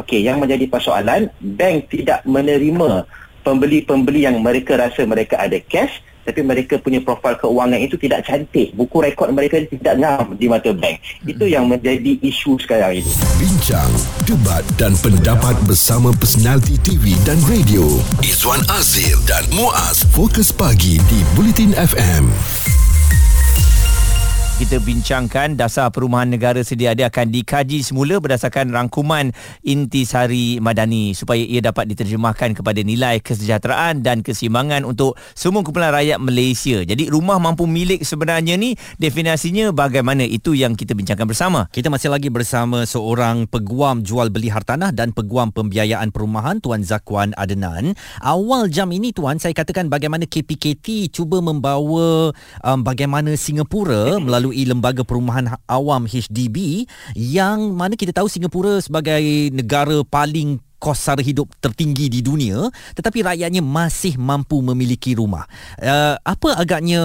Okey, 0.00 0.24
yang 0.24 0.40
menjadi 0.40 0.64
persoalan, 0.70 1.28
bank 1.40 1.92
tidak 1.92 2.24
menerima 2.24 3.04
pembeli-pembeli 3.42 4.24
yang 4.24 4.40
mereka 4.40 4.78
rasa 4.78 5.04
mereka 5.04 5.36
ada 5.36 5.58
cash 5.58 6.00
tapi 6.22 6.40
mereka 6.42 6.78
punya 6.78 7.02
profil 7.02 7.34
keuangan 7.34 7.80
itu 7.82 7.98
tidak 7.98 8.22
cantik. 8.26 8.70
Buku 8.74 9.02
rekod 9.02 9.34
mereka 9.34 9.58
tidak 9.66 9.94
ngam 9.98 10.38
di 10.38 10.46
mata 10.46 10.70
bank. 10.70 11.02
Itu 11.26 11.44
yang 11.50 11.66
menjadi 11.66 12.18
isu 12.22 12.58
sekarang 12.62 13.02
ini. 13.02 13.12
Bincang, 13.42 13.90
debat 14.26 14.62
dan 14.78 14.94
pendapat 15.02 15.58
bersama 15.66 16.14
personaliti 16.14 16.78
TV 16.82 17.18
dan 17.26 17.38
radio. 17.50 17.84
Izwan 18.22 18.62
Azil 18.70 19.18
dan 19.26 19.42
Muaz 19.50 20.06
Fokus 20.14 20.54
Pagi 20.54 21.02
di 21.10 21.20
Bulletin 21.34 21.74
FM 21.74 22.30
kita 24.62 24.78
bincangkan 24.78 25.58
dasar 25.58 25.90
perumahan 25.90 26.30
negara 26.30 26.62
sedia 26.62 26.94
ada 26.94 27.10
akan 27.10 27.34
dikaji 27.34 27.82
semula 27.82 28.22
berdasarkan 28.22 28.70
rangkuman 28.70 29.34
intisari 29.66 30.62
madani 30.62 31.18
supaya 31.18 31.42
ia 31.42 31.58
dapat 31.58 31.90
diterjemahkan 31.90 32.54
kepada 32.54 32.78
nilai 32.86 33.18
kesejahteraan 33.18 34.06
dan 34.06 34.22
keseimbangan 34.22 34.86
untuk 34.86 35.18
semua 35.34 35.66
kumpulan 35.66 35.90
rakyat 35.90 36.22
Malaysia. 36.22 36.78
Jadi 36.86 37.10
rumah 37.10 37.42
mampu 37.42 37.66
milik 37.66 38.06
sebenarnya 38.06 38.54
ni 38.54 38.78
definisinya 39.02 39.74
bagaimana 39.74 40.22
itu 40.22 40.54
yang 40.54 40.78
kita 40.78 40.94
bincangkan 40.94 41.26
bersama. 41.26 41.66
Kita 41.74 41.90
masih 41.90 42.14
lagi 42.14 42.30
bersama 42.30 42.86
seorang 42.86 43.50
peguam 43.50 44.06
jual 44.06 44.30
beli 44.30 44.46
hartanah 44.46 44.94
dan 44.94 45.10
peguam 45.10 45.50
pembiayaan 45.50 46.14
perumahan 46.14 46.62
Tuan 46.62 46.86
Zakwan 46.86 47.34
Adenan. 47.34 47.98
Awal 48.22 48.70
jam 48.70 48.94
ini 48.94 49.10
Tuan 49.10 49.42
saya 49.42 49.58
katakan 49.58 49.90
bagaimana 49.90 50.22
KPKT 50.22 51.10
cuba 51.10 51.42
membawa 51.42 52.30
um, 52.62 52.78
bagaimana 52.86 53.34
Singapura 53.34 54.22
melalui 54.22 54.51
melalui 54.52 54.68
Lembaga 54.68 55.00
Perumahan 55.02 55.56
Awam 55.64 56.04
HDB 56.04 56.84
yang 57.16 57.72
mana 57.72 57.96
kita 57.96 58.12
tahu 58.12 58.28
Singapura 58.28 58.84
sebagai 58.84 59.48
negara 59.48 60.04
paling 60.04 60.60
kos 60.82 60.98
sara 60.98 61.22
hidup 61.22 61.46
tertinggi 61.62 62.10
di 62.10 62.26
dunia 62.26 62.66
tetapi 62.98 63.22
rakyatnya 63.22 63.62
masih 63.62 64.18
mampu 64.18 64.58
memiliki 64.58 65.14
rumah. 65.14 65.46
Uh, 65.78 66.18
apa 66.26 66.58
agaknya 66.58 66.98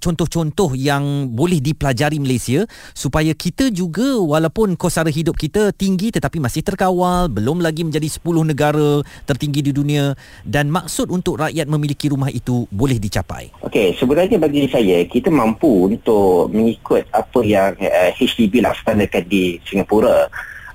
contoh-contoh 0.00 0.72
yang 0.72 1.28
boleh 1.28 1.60
dipelajari 1.60 2.16
Malaysia 2.16 2.64
supaya 2.96 3.36
kita 3.36 3.68
juga 3.68 4.16
walaupun 4.16 4.80
kos 4.80 4.96
sara 4.96 5.12
hidup 5.12 5.36
kita 5.36 5.76
tinggi 5.76 6.08
tetapi 6.08 6.40
masih 6.40 6.64
terkawal, 6.64 7.28
belum 7.28 7.60
lagi 7.60 7.84
menjadi 7.84 8.08
10 8.08 8.24
negara 8.48 9.04
tertinggi 9.28 9.60
di 9.60 9.76
dunia 9.76 10.16
dan 10.48 10.72
maksud 10.72 11.12
untuk 11.12 11.44
rakyat 11.44 11.68
memiliki 11.68 12.08
rumah 12.08 12.32
itu 12.32 12.64
boleh 12.72 12.96
dicapai. 12.96 13.52
Okey, 13.60 13.92
sebenarnya 14.00 14.40
bagi 14.40 14.64
saya 14.72 15.04
kita 15.04 15.28
mampu 15.28 15.92
untuk 15.92 16.48
mengikut 16.48 17.04
apa 17.12 17.40
yang 17.44 17.76
uh, 17.76 18.08
HDB 18.16 18.64
laksanakan 18.64 19.22
di 19.28 19.60
Singapura 19.68 20.32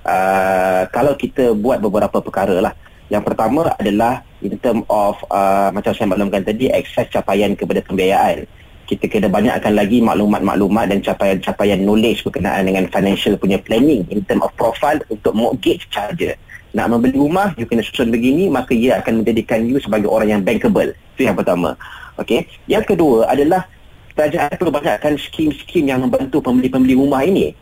uh, 0.07 0.83
kalau 0.91 1.15
kita 1.15 1.55
buat 1.55 1.79
beberapa 1.79 2.19
perkara 2.19 2.59
lah. 2.59 2.73
Yang 3.11 3.23
pertama 3.29 3.69
adalah 3.77 4.23
in 4.41 4.55
term 4.57 4.81
of 4.89 5.19
uh, 5.29 5.69
macam 5.69 5.91
saya 5.93 6.07
maklumkan 6.09 6.41
tadi 6.41 6.71
akses 6.71 7.11
capaian 7.11 7.53
kepada 7.53 7.83
pembiayaan. 7.83 8.47
Kita 8.83 9.05
kena 9.07 9.31
banyakkan 9.31 9.75
lagi 9.75 10.03
maklumat-maklumat 10.03 10.91
dan 10.91 10.99
capaian-capaian 10.99 11.79
knowledge 11.83 12.25
berkenaan 12.25 12.67
dengan 12.67 12.89
financial 12.89 13.39
punya 13.39 13.59
planning 13.61 14.03
in 14.11 14.25
term 14.27 14.43
of 14.43 14.51
profile 14.59 14.99
untuk 15.07 15.31
mortgage 15.35 15.87
charger. 15.93 16.35
Nak 16.73 16.89
membeli 16.89 17.21
rumah, 17.21 17.53
you 17.53 17.69
kena 17.69 17.85
susun 17.85 18.09
begini, 18.09 18.49
maka 18.49 18.73
ia 18.73 18.97
akan 18.97 19.21
menjadikan 19.21 19.61
you 19.69 19.77
sebagai 19.77 20.09
orang 20.09 20.39
yang 20.39 20.41
bankable. 20.41 20.89
Itu 21.13 21.29
yang 21.29 21.37
pertama. 21.37 21.77
Okay. 22.17 22.49
Yang 22.65 22.97
kedua 22.97 23.29
adalah 23.29 23.69
kerajaan 24.17 24.57
perlu 24.57 24.73
banyakkan 24.73 25.13
skim-skim 25.21 25.85
yang 25.89 26.01
membantu 26.01 26.41
pembeli-pembeli 26.41 26.97
rumah 26.97 27.21
ini 27.25 27.53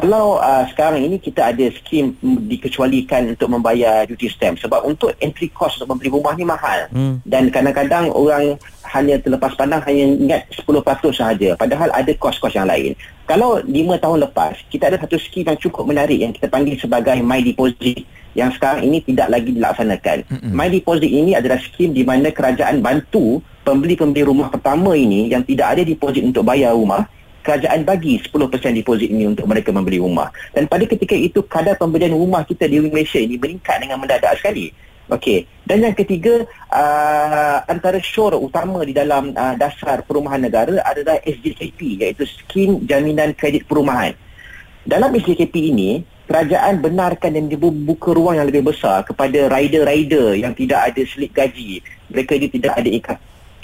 kalau 0.00 0.40
uh, 0.40 0.64
sekarang 0.72 1.04
ini 1.04 1.20
kita 1.20 1.52
ada 1.52 1.68
skim 1.76 2.16
dikecualikan 2.48 3.36
untuk 3.36 3.52
membayar 3.52 4.08
duty 4.08 4.32
stamp. 4.32 4.56
Sebab 4.56 4.88
untuk 4.88 5.12
entry 5.20 5.52
cost 5.52 5.76
untuk 5.78 5.94
membeli 5.96 6.10
rumah 6.10 6.32
ni 6.34 6.48
mahal. 6.48 6.88
Hmm. 6.90 7.20
dan 7.28 7.52
kadang-kadang 7.52 8.08
orang 8.10 8.56
hanya 8.90 9.20
terlepas 9.20 9.52
pandang 9.54 9.84
hanya 9.84 10.04
ingat 10.16 10.40
10% 10.56 11.12
sahaja. 11.12 11.54
Padahal 11.54 11.92
ada 11.92 12.10
kos-kos 12.16 12.56
yang 12.56 12.66
lain. 12.66 12.96
Kalau 13.28 13.60
5 13.62 13.70
tahun 14.00 14.18
lepas 14.26 14.56
kita 14.72 14.90
ada 14.90 14.98
satu 14.98 15.20
skim 15.20 15.46
yang 15.46 15.60
cukup 15.60 15.84
menarik 15.86 16.18
yang 16.18 16.32
kita 16.32 16.48
panggil 16.48 16.74
sebagai 16.80 17.20
my 17.20 17.44
deposit 17.44 18.02
yang 18.34 18.50
sekarang 18.54 18.86
ini 18.86 19.04
tidak 19.04 19.28
lagi 19.28 19.52
dilaksanakan. 19.52 20.18
Hmm. 20.26 20.50
my 20.56 20.72
deposit 20.72 21.10
ini 21.10 21.36
adalah 21.36 21.60
skim 21.60 21.92
di 21.92 22.02
mana 22.02 22.32
kerajaan 22.32 22.80
bantu 22.80 23.44
pembeli-pembeli 23.62 24.24
rumah 24.24 24.48
pertama 24.48 24.96
ini 24.96 25.28
yang 25.28 25.44
tidak 25.44 25.76
ada 25.76 25.82
deposit 25.84 26.24
untuk 26.24 26.42
bayar 26.42 26.72
rumah 26.72 27.06
kerajaan 27.40 27.82
bagi 27.84 28.20
10% 28.20 28.30
deposit 28.76 29.08
ini 29.08 29.28
untuk 29.28 29.48
mereka 29.48 29.72
membeli 29.72 29.98
rumah. 30.00 30.28
Dan 30.52 30.68
pada 30.68 30.84
ketika 30.84 31.16
itu 31.16 31.40
kadar 31.44 31.76
pembelian 31.76 32.12
rumah 32.12 32.44
kita 32.44 32.68
di 32.68 32.80
Malaysia 32.80 33.20
ini 33.20 33.40
meningkat 33.40 33.80
dengan 33.80 33.98
mendadak 34.00 34.36
sekali. 34.38 34.72
Okey. 35.10 35.42
Dan 35.66 35.82
yang 35.82 35.94
ketiga 35.98 36.46
uh, 36.70 37.58
antara 37.66 37.98
syur 37.98 38.38
utama 38.38 38.86
di 38.86 38.94
dalam 38.94 39.34
uh, 39.34 39.58
dasar 39.58 40.06
perumahan 40.06 40.38
negara 40.38 40.78
adalah 40.86 41.18
SJKP 41.26 41.98
iaitu 41.98 42.22
Skim 42.26 42.86
Jaminan 42.86 43.34
Kredit 43.34 43.66
Perumahan. 43.66 44.14
Dalam 44.86 45.10
SJKP 45.10 45.54
ini 45.74 46.06
kerajaan 46.30 46.78
benarkan 46.78 47.34
dan 47.34 47.50
dibuka 47.50 48.14
ruang 48.14 48.38
yang 48.38 48.46
lebih 48.46 48.70
besar 48.70 49.02
kepada 49.02 49.50
rider-rider 49.50 50.38
yang 50.38 50.54
tidak 50.54 50.94
ada 50.94 51.02
slip 51.02 51.34
gaji. 51.34 51.82
Mereka 52.06 52.38
ini 52.38 52.46
tidak 52.46 52.72
ada 52.78 52.90
ikat 52.90 53.18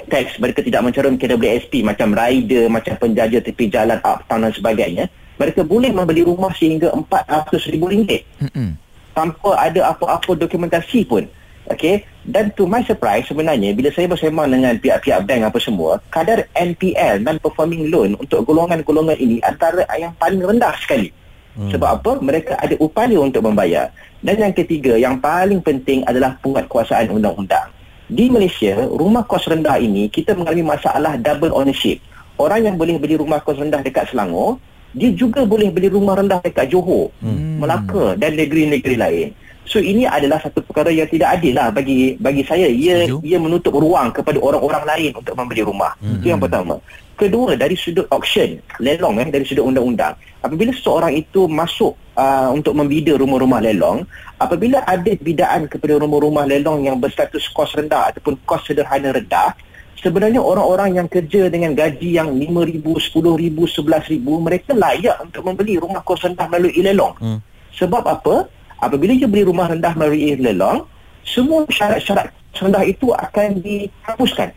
teks 0.06 0.38
mereka 0.38 0.62
tidak 0.62 0.82
mencarum 0.86 1.18
KWSP 1.18 1.82
macam 1.82 2.14
rider, 2.14 2.70
macam 2.70 2.94
penjaja 2.96 3.38
tepi 3.42 3.70
jalan 3.70 3.98
uptown 4.02 4.46
dan 4.46 4.52
sebagainya 4.54 5.04
mereka 5.36 5.60
boleh 5.62 5.92
membeli 5.92 6.24
rumah 6.24 6.52
sehingga 6.56 6.90
RM400,000 6.96 7.76
mm-hmm. 7.76 8.70
tanpa 9.12 9.50
ada 9.60 9.92
apa-apa 9.92 10.32
dokumentasi 10.32 11.04
pun 11.04 11.28
Okay. 11.66 12.06
Dan 12.22 12.54
to 12.54 12.66
my 12.66 12.82
surprise 12.86 13.26
sebenarnya 13.26 13.74
bila 13.74 13.90
saya 13.90 14.06
bersama 14.06 14.46
dengan 14.46 14.78
pihak-pihak 14.78 15.26
bank 15.26 15.50
apa 15.50 15.58
semua, 15.58 15.98
kadar 16.14 16.46
NPL 16.54 17.26
dan 17.26 17.42
performing 17.42 17.90
loan 17.90 18.14
untuk 18.18 18.46
golongan-golongan 18.46 19.18
ini 19.18 19.42
antara 19.42 19.82
yang 19.98 20.14
paling 20.14 20.42
rendah 20.42 20.74
sekali. 20.78 21.10
Hmm. 21.58 21.70
Sebab 21.74 21.88
apa? 22.02 22.10
Mereka 22.22 22.54
ada 22.58 22.74
upaya 22.78 23.18
untuk 23.18 23.46
membayar. 23.46 23.90
Dan 24.22 24.42
yang 24.42 24.54
ketiga, 24.54 24.94
yang 24.98 25.18
paling 25.18 25.58
penting 25.62 26.06
adalah 26.06 26.38
penguatkuasaan 26.42 27.10
undang-undang 27.10 27.66
di 28.06 28.30
Malaysia, 28.30 28.86
rumah 28.86 29.26
kos 29.26 29.50
rendah 29.50 29.82
ini 29.82 30.06
kita 30.06 30.38
mengalami 30.38 30.78
masalah 30.78 31.18
double 31.18 31.50
ownership. 31.50 31.98
Orang 32.38 32.62
yang 32.68 32.76
boleh 32.78 33.00
beli 33.00 33.18
rumah 33.18 33.42
kos 33.42 33.58
rendah 33.58 33.82
dekat 33.82 34.12
Selangor, 34.12 34.62
dia 34.94 35.10
juga 35.12 35.42
boleh 35.42 35.68
beli 35.74 35.90
rumah 35.90 36.14
rendah 36.16 36.38
dekat 36.40 36.70
Johor, 36.70 37.10
hmm. 37.20 37.58
Melaka 37.58 38.14
dan 38.14 38.38
negeri-negeri 38.38 38.96
lain. 38.96 39.28
So 39.66 39.82
ini 39.82 40.06
adalah 40.06 40.38
satu 40.38 40.62
perkara 40.62 40.94
yang 40.94 41.10
tidak 41.10 41.42
adil 41.42 41.58
lah 41.58 41.74
bagi 41.74 42.14
bagi 42.22 42.46
saya. 42.46 42.70
Ia 42.70 43.10
Setuju. 43.10 43.26
ia 43.26 43.38
menutup 43.42 43.74
ruang 43.74 44.14
kepada 44.14 44.38
orang-orang 44.38 44.84
lain 44.86 45.10
untuk 45.18 45.34
membeli 45.34 45.66
rumah. 45.66 45.90
Hmm. 45.98 46.22
Itu 46.22 46.30
yang 46.30 46.38
pertama. 46.38 46.78
Kedua 47.18 47.58
dari 47.58 47.74
sudut 47.74 48.06
auction, 48.14 48.60
lelong 48.78 49.18
eh 49.24 49.28
dari 49.32 49.42
sudut 49.42 49.66
undang-undang. 49.66 50.14
Apabila 50.44 50.70
seseorang 50.70 51.18
itu 51.18 51.50
masuk 51.50 51.98
uh, 52.14 52.54
untuk 52.54 52.78
membida 52.78 53.18
rumah-rumah 53.18 53.58
lelong, 53.58 54.06
apabila 54.36 54.84
ada 54.84 55.12
bidaan 55.16 55.68
kepada 55.68 56.00
rumah-rumah 56.00 56.44
lelong 56.48 56.86
yang 56.88 56.96
berstatus 57.00 57.48
kos 57.52 57.76
rendah 57.76 58.12
ataupun 58.12 58.36
kos 58.44 58.68
sederhana 58.68 59.12
rendah, 59.12 59.56
sebenarnya 60.00 60.40
orang-orang 60.40 61.00
yang 61.00 61.08
kerja 61.08 61.48
dengan 61.48 61.72
gaji 61.72 62.16
yang 62.16 62.32
RM5,000, 62.32 62.84
RM10,000, 62.84 63.56
RM11,000, 63.56 64.26
mereka 64.40 64.70
layak 64.76 65.16
untuk 65.24 65.42
membeli 65.44 65.80
rumah 65.80 66.00
kos 66.04 66.24
rendah 66.24 66.46
melalui 66.48 66.80
lelong. 66.80 67.14
Hmm. 67.20 67.38
Sebab 67.76 68.04
apa? 68.04 68.48
apabila 68.80 69.12
dia 69.16 69.28
beli 69.28 69.44
rumah 69.46 69.72
rendah 69.72 69.92
melalui 69.96 70.36
lelang 70.36 70.84
semua 71.24 71.64
syarat-syarat 71.68 72.30
rendah 72.56 72.84
itu 72.84 73.12
akan 73.12 73.60
dihapuskan 73.60 74.52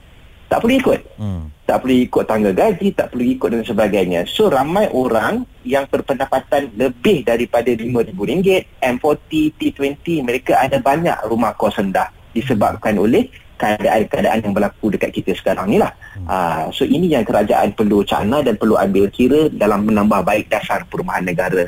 tak 0.50 0.66
perlu 0.66 0.76
ikut 0.82 1.00
hmm. 1.22 1.42
tak 1.70 1.78
perlu 1.86 1.96
ikut 2.10 2.24
tangga 2.26 2.52
gaji 2.52 2.88
tak 2.98 3.08
perlu 3.14 3.24
ikut 3.38 3.50
dan 3.54 3.64
sebagainya 3.64 4.26
so 4.26 4.50
ramai 4.50 4.90
orang 4.90 5.46
yang 5.62 5.86
berpendapatan 5.86 6.74
lebih 6.74 7.22
daripada 7.22 7.70
RM5,000 7.70 8.82
M40, 8.82 9.32
T20 9.56 10.06
mereka 10.26 10.58
ada 10.58 10.82
banyak 10.82 11.16
rumah 11.30 11.54
kos 11.54 11.78
rendah 11.78 12.10
disebabkan 12.34 12.98
oleh 12.98 13.30
keadaan-keadaan 13.60 14.40
yang 14.40 14.54
berlaku 14.56 14.88
dekat 14.96 15.12
kita 15.12 15.36
sekarang 15.36 15.68
ni 15.68 15.76
lah. 15.76 15.92
Hmm. 16.16 16.26
Uh, 16.26 16.64
so 16.72 16.88
ini 16.88 17.12
yang 17.12 17.28
kerajaan 17.28 17.76
perlu 17.76 18.08
cana 18.08 18.40
dan 18.40 18.56
perlu 18.56 18.80
ambil 18.80 19.12
kira 19.12 19.52
dalam 19.52 19.84
menambah 19.84 20.24
baik 20.24 20.48
dasar 20.48 20.88
perumahan 20.88 21.28
negara 21.28 21.68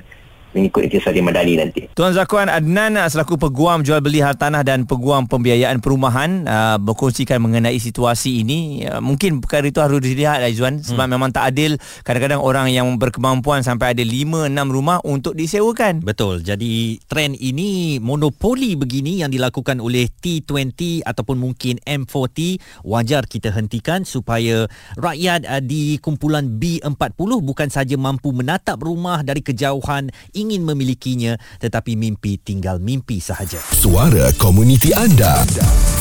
mengikut 0.54 0.88
Intisari 0.88 1.24
Madani 1.24 1.54
nanti. 1.60 1.82
Tuan 1.96 2.12
Zakuan 2.12 2.52
Adnan 2.52 3.00
selaku 3.08 3.40
peguam 3.40 3.82
jual 3.82 4.04
beli 4.04 4.20
hartanah 4.20 4.62
dan 4.62 4.84
peguam 4.84 5.26
pembiayaan 5.26 5.80
perumahan 5.80 6.46
uh, 6.46 6.78
berkongsikan 6.78 7.40
mengenai 7.40 7.80
situasi 7.80 8.44
ini. 8.44 8.84
Uh, 8.86 9.00
mungkin 9.00 9.40
perkara 9.40 9.68
itu 9.68 9.80
harus 9.80 10.04
dilihat 10.04 10.44
Aizwan 10.44 10.84
sebab 10.84 11.08
hmm. 11.08 11.14
memang 11.16 11.30
tak 11.32 11.56
adil 11.56 11.80
kadang-kadang 12.04 12.44
orang 12.44 12.68
yang 12.70 12.88
berkemampuan 13.00 13.64
sampai 13.64 13.96
ada 13.96 14.04
5 14.04 14.52
6 14.52 14.76
rumah 14.76 15.00
untuk 15.08 15.34
disewakan. 15.34 16.04
Betul. 16.04 16.44
Jadi 16.44 17.00
trend 17.08 17.40
ini 17.40 17.98
monopoli 18.04 18.76
begini 18.76 19.24
yang 19.24 19.32
dilakukan 19.32 19.80
oleh 19.80 20.12
T20 20.12 21.04
ataupun 21.08 21.40
mungkin 21.40 21.80
M40 21.84 22.60
wajar 22.84 23.26
kita 23.26 23.52
hentikan 23.56 24.04
supaya 24.04 24.68
rakyat 25.00 25.48
uh, 25.48 25.64
di 25.64 25.98
kumpulan 26.04 26.60
B40 26.60 27.32
bukan 27.42 27.70
saja 27.72 27.96
mampu 27.96 28.36
menatap 28.36 28.82
rumah 28.84 29.24
dari 29.24 29.40
kejauhan 29.40 30.12
ingin 30.42 30.66
memilikinya 30.66 31.38
tetapi 31.62 31.94
mimpi 31.94 32.42
tinggal 32.42 32.82
mimpi 32.82 33.22
sahaja. 33.22 33.62
Suara 33.72 34.34
komuniti 34.42 34.90
anda. 34.98 35.46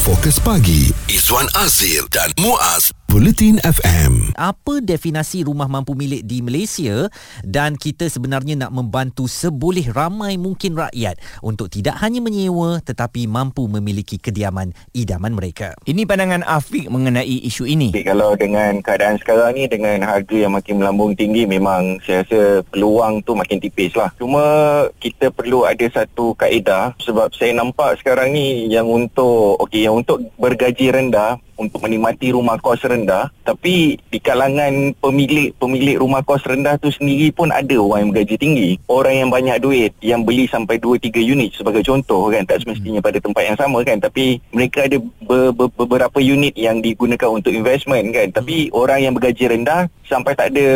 Fokus 0.01 0.41
pagi 0.41 0.89
Izwan 1.13 1.47
Azir 1.61 2.09
dan 2.09 2.33
Muaz 2.41 2.89
Bulletin 3.11 3.59
FM. 3.67 4.39
Apa 4.39 4.79
definasi 4.79 5.43
rumah 5.43 5.67
mampu 5.67 5.99
milik 5.99 6.23
di 6.23 6.47
Malaysia 6.47 7.11
dan 7.43 7.75
kita 7.75 8.07
sebenarnya 8.07 8.55
nak 8.55 8.71
membantu 8.71 9.27
seboleh 9.27 9.91
ramai 9.91 10.39
mungkin 10.39 10.79
rakyat 10.79 11.19
untuk 11.43 11.75
tidak 11.75 11.99
hanya 11.99 12.23
menyewa 12.23 12.79
tetapi 12.79 13.27
mampu 13.27 13.67
memiliki 13.67 14.15
kediaman 14.15 14.71
idaman 14.95 15.35
mereka. 15.35 15.75
Ini 15.91 16.07
pandangan 16.07 16.47
Afiq 16.47 16.87
mengenai 16.87 17.43
isu 17.51 17.67
ini. 17.67 17.91
Kalau 17.91 18.39
dengan 18.39 18.79
keadaan 18.79 19.19
sekarang 19.19 19.59
ni 19.59 19.67
dengan 19.67 20.07
harga 20.07 20.47
yang 20.47 20.55
makin 20.55 20.79
melambung 20.79 21.19
tinggi 21.19 21.51
memang 21.51 21.99
saya 22.07 22.23
rasa 22.23 22.63
peluang 22.71 23.27
tu 23.27 23.35
makin 23.35 23.59
tipis 23.59 23.91
lah. 23.99 24.15
Cuma 24.23 24.87
kita 25.03 25.35
perlu 25.35 25.67
ada 25.67 25.91
satu 25.91 26.39
kaedah 26.39 26.95
sebab 27.03 27.35
saya 27.35 27.59
nampak 27.59 27.99
sekarang 27.99 28.31
ni 28.31 28.71
yang 28.71 28.87
untuk 28.87 29.59
okey 29.67 29.91
yang 29.91 29.99
untuk 29.99 30.23
bergaji 30.39 30.95
rendah 30.95 31.43
untuk 31.61 31.85
menikmati 31.85 32.33
rumah 32.33 32.57
kos 32.57 32.81
rendah 32.89 33.29
tapi 33.45 34.01
di 34.09 34.19
kalangan 34.19 34.97
pemilik-pemilik 34.97 36.01
rumah 36.01 36.25
kos 36.25 36.49
rendah 36.49 36.81
tu 36.81 36.89
sendiri 36.89 37.29
pun 37.37 37.53
ada 37.53 37.77
orang 37.77 38.09
yang 38.09 38.11
bergaji 38.17 38.37
tinggi. 38.41 38.71
Orang 38.89 39.13
yang 39.13 39.29
banyak 39.29 39.61
duit 39.61 39.93
yang 40.01 40.25
beli 40.25 40.49
sampai 40.49 40.81
2-3 40.81 41.21
unit 41.21 41.53
sebagai 41.53 41.85
contoh 41.85 42.33
kan 42.33 42.49
tak 42.49 42.65
semestinya 42.65 43.05
pada 43.05 43.21
tempat 43.21 43.43
yang 43.45 43.59
sama 43.61 43.85
kan 43.85 44.01
tapi 44.01 44.41
mereka 44.57 44.89
ada 44.89 44.97
be- 44.99 45.53
be- 45.53 45.75
beberapa 45.77 46.17
unit 46.19 46.57
yang 46.57 46.81
digunakan 46.81 47.29
untuk 47.29 47.53
investment 47.53 48.17
kan. 48.17 48.33
Tapi 48.33 48.71
hmm. 48.71 48.75
orang 48.75 48.99
yang 49.05 49.13
bergaji 49.13 49.53
rendah 49.53 49.91
sampai 50.09 50.35
tak 50.35 50.51
ada 50.57 50.67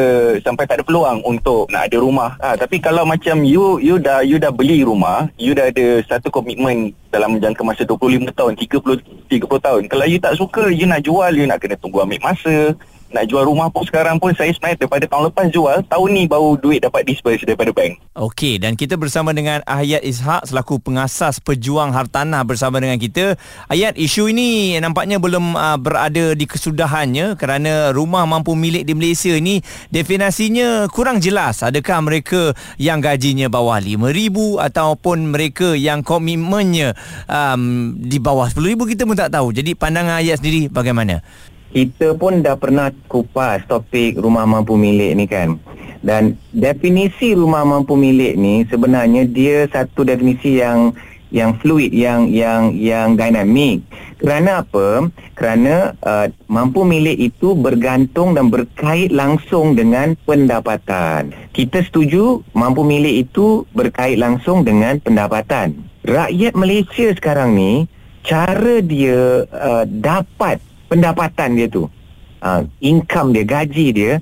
sampai 0.45 0.64
tak 0.69 0.79
ada 0.79 0.85
peluang 0.87 1.19
untuk 1.25 1.67
nak 1.73 1.91
ada 1.91 1.97
rumah. 1.99 2.37
Ha, 2.38 2.55
tapi 2.55 2.79
kalau 2.79 3.03
macam 3.03 3.43
you 3.43 3.81
you 3.81 3.97
dah 3.99 4.23
you 4.23 4.38
dah 4.38 4.55
beli 4.55 4.87
rumah 4.87 5.26
you 5.41 5.57
dah 5.57 5.71
ada 5.71 6.03
satu 6.07 6.31
komitmen 6.31 6.95
dalam 7.14 7.38
jangka 7.38 7.62
masa 7.62 7.87
25 7.87 8.35
tahun, 8.35 8.52
30 8.59 9.30
30 9.30 9.47
tahun. 9.62 9.83
Kalau 9.87 10.04
you 10.11 10.18
tak 10.18 10.35
suka, 10.35 10.66
you 10.75 10.90
nak 10.90 11.06
jual, 11.06 11.30
you 11.30 11.47
nak 11.47 11.62
kena 11.62 11.78
tunggu 11.78 12.02
ambil 12.02 12.18
masa 12.26 12.75
nak 13.14 13.30
jual 13.30 13.47
rumah 13.47 13.71
pun 13.71 13.87
sekarang 13.87 14.18
pun 14.18 14.35
saya 14.35 14.50
sebenarnya 14.50 14.83
daripada 14.83 15.06
tahun 15.06 15.30
lepas 15.30 15.47
jual 15.54 15.76
tahun 15.87 16.09
ni 16.11 16.26
baru 16.26 16.59
duit 16.59 16.83
dapat 16.83 17.06
disperse 17.06 17.47
daripada 17.47 17.71
bank. 17.71 18.02
Okey 18.18 18.59
dan 18.59 18.75
kita 18.75 18.99
bersama 18.99 19.30
dengan 19.30 19.62
Ayat 19.62 20.02
Ishak 20.02 20.50
selaku 20.50 20.83
pengasas 20.83 21.38
pejuang 21.38 21.94
hartanah 21.94 22.42
bersama 22.42 22.83
dengan 22.83 22.99
kita. 22.99 23.38
Ayat 23.71 23.94
isu 23.94 24.35
ini 24.35 24.75
nampaknya 24.83 25.23
belum 25.23 25.54
uh, 25.54 25.78
berada 25.78 26.35
di 26.35 26.44
kesudahannya 26.44 27.38
kerana 27.38 27.94
rumah 27.94 28.26
mampu 28.26 28.59
milik 28.59 28.83
di 28.83 28.92
Malaysia 28.99 29.30
ini 29.30 29.62
definisinya 29.94 30.90
kurang 30.90 31.23
jelas. 31.23 31.62
Adakah 31.62 32.02
mereka 32.02 32.50
yang 32.83 32.99
gajinya 32.99 33.47
bawah 33.47 33.78
RM5,000 33.78 34.37
ataupun 34.73 35.30
mereka 35.30 35.78
yang 35.78 36.02
komitmennya 36.02 36.99
um, 37.30 37.94
di 37.94 38.18
bawah 38.18 38.50
RM10,000 38.50 38.80
kita 38.90 39.02
pun 39.06 39.16
tak 39.16 39.30
tahu. 39.30 39.54
Jadi 39.54 39.78
pandangan 39.78 40.18
Ayat 40.18 40.42
sendiri 40.42 40.66
bagaimana 40.66 41.23
kita 41.75 42.14
pun 42.14 42.38
dah 42.38 42.54
pernah 42.54 42.95
kupas 43.11 43.66
topik 43.66 44.14
rumah 44.23 44.47
mampu 44.47 44.78
milik 44.78 45.12
ni 45.19 45.26
kan. 45.26 45.59
Dan 46.04 46.38
definisi 46.54 47.35
rumah 47.35 47.66
mampu 47.66 47.99
milik 47.99 48.38
ni 48.38 48.62
sebenarnya 48.71 49.26
dia 49.26 49.66
satu 49.66 50.07
definisi 50.07 50.62
yang 50.62 50.95
yang 51.35 51.59
fluid, 51.59 51.90
yang 51.90 52.31
yang 52.31 52.71
yang 52.78 53.19
dinamik. 53.19 53.83
Kerana 54.23 54.62
apa? 54.62 55.11
Kerana 55.35 55.99
uh, 55.99 56.31
mampu 56.47 56.87
milik 56.87 57.19
itu 57.19 57.59
bergantung 57.59 58.38
dan 58.38 58.54
berkait 58.54 59.11
langsung 59.11 59.75
dengan 59.75 60.14
pendapatan. 60.23 61.35
Kita 61.50 61.83
setuju 61.83 62.38
mampu 62.54 62.87
milik 62.87 63.26
itu 63.26 63.66
berkait 63.75 64.14
langsung 64.14 64.62
dengan 64.62 65.02
pendapatan. 65.02 65.75
Rakyat 66.07 66.54
Malaysia 66.54 67.11
sekarang 67.19 67.59
ni 67.59 67.90
cara 68.23 68.78
dia 68.78 69.43
uh, 69.50 69.85
dapat 69.90 70.62
pendapatan 70.94 71.58
dia 71.58 71.66
tu. 71.66 71.90
Uh, 72.44 72.62
income 72.78 73.34
dia 73.34 73.42
gaji 73.42 73.86
dia 73.90 74.12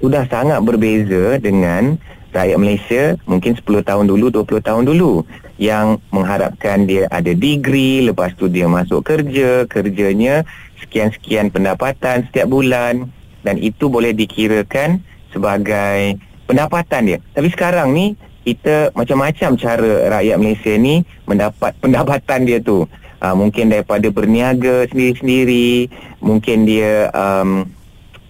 sudah 0.00 0.24
sangat 0.30 0.62
berbeza 0.64 1.36
dengan 1.42 1.98
rakyat 2.32 2.58
Malaysia 2.58 3.02
mungkin 3.28 3.58
10 3.58 3.84
tahun 3.84 4.06
dulu 4.08 4.32
20 4.32 4.64
tahun 4.64 4.82
dulu 4.88 5.26
yang 5.60 6.00
mengharapkan 6.14 6.88
dia 6.88 7.06
ada 7.12 7.34
degree 7.36 8.06
lepas 8.06 8.32
tu 8.38 8.48
dia 8.48 8.66
masuk 8.66 9.04
kerja 9.04 9.68
kerjanya 9.68 10.46
sekian-sekian 10.80 11.52
pendapatan 11.52 12.24
setiap 12.30 12.48
bulan 12.48 13.10
dan 13.42 13.58
itu 13.58 13.90
boleh 13.90 14.14
dikirakan 14.14 15.02
sebagai 15.30 16.18
pendapatan 16.46 17.02
dia. 17.06 17.18
Tapi 17.34 17.48
sekarang 17.50 17.94
ni 17.94 18.14
kita 18.42 18.90
macam-macam 18.94 19.54
cara 19.54 19.92
rakyat 20.18 20.36
Malaysia 20.38 20.72
ni 20.74 21.06
mendapat 21.30 21.74
pendapatan 21.82 22.46
dia 22.46 22.58
tu 22.58 22.86
uh, 23.22 23.34
mungkin 23.38 23.70
daripada 23.70 24.10
berniaga 24.10 24.90
sendiri-sendiri 24.90 25.88
mungkin 26.18 26.66
dia 26.66 27.08
um, 27.14 27.70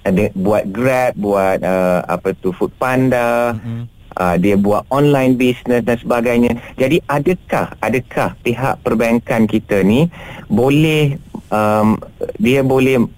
ada 0.05 0.29
buat 0.37 0.69
grab 0.69 1.17
buat 1.17 1.65
uh, 1.65 2.05
apa 2.07 2.37
tu 2.39 2.53
food 2.53 2.71
panda 2.77 3.57
mm-hmm. 3.57 3.83
uh, 4.21 4.37
dia 4.37 4.55
buat 4.61 4.85
online 4.93 5.41
business 5.41 5.83
dan 5.83 5.97
sebagainya 5.97 6.53
jadi 6.77 7.01
adakah 7.09 7.73
adakah 7.81 8.37
pihak 8.45 8.75
perbankan 8.85 9.49
kita 9.49 9.81
ni 9.81 10.13
boleh 10.53 11.17
um, 11.49 11.97
dia 12.37 12.61
boleh 12.61 13.09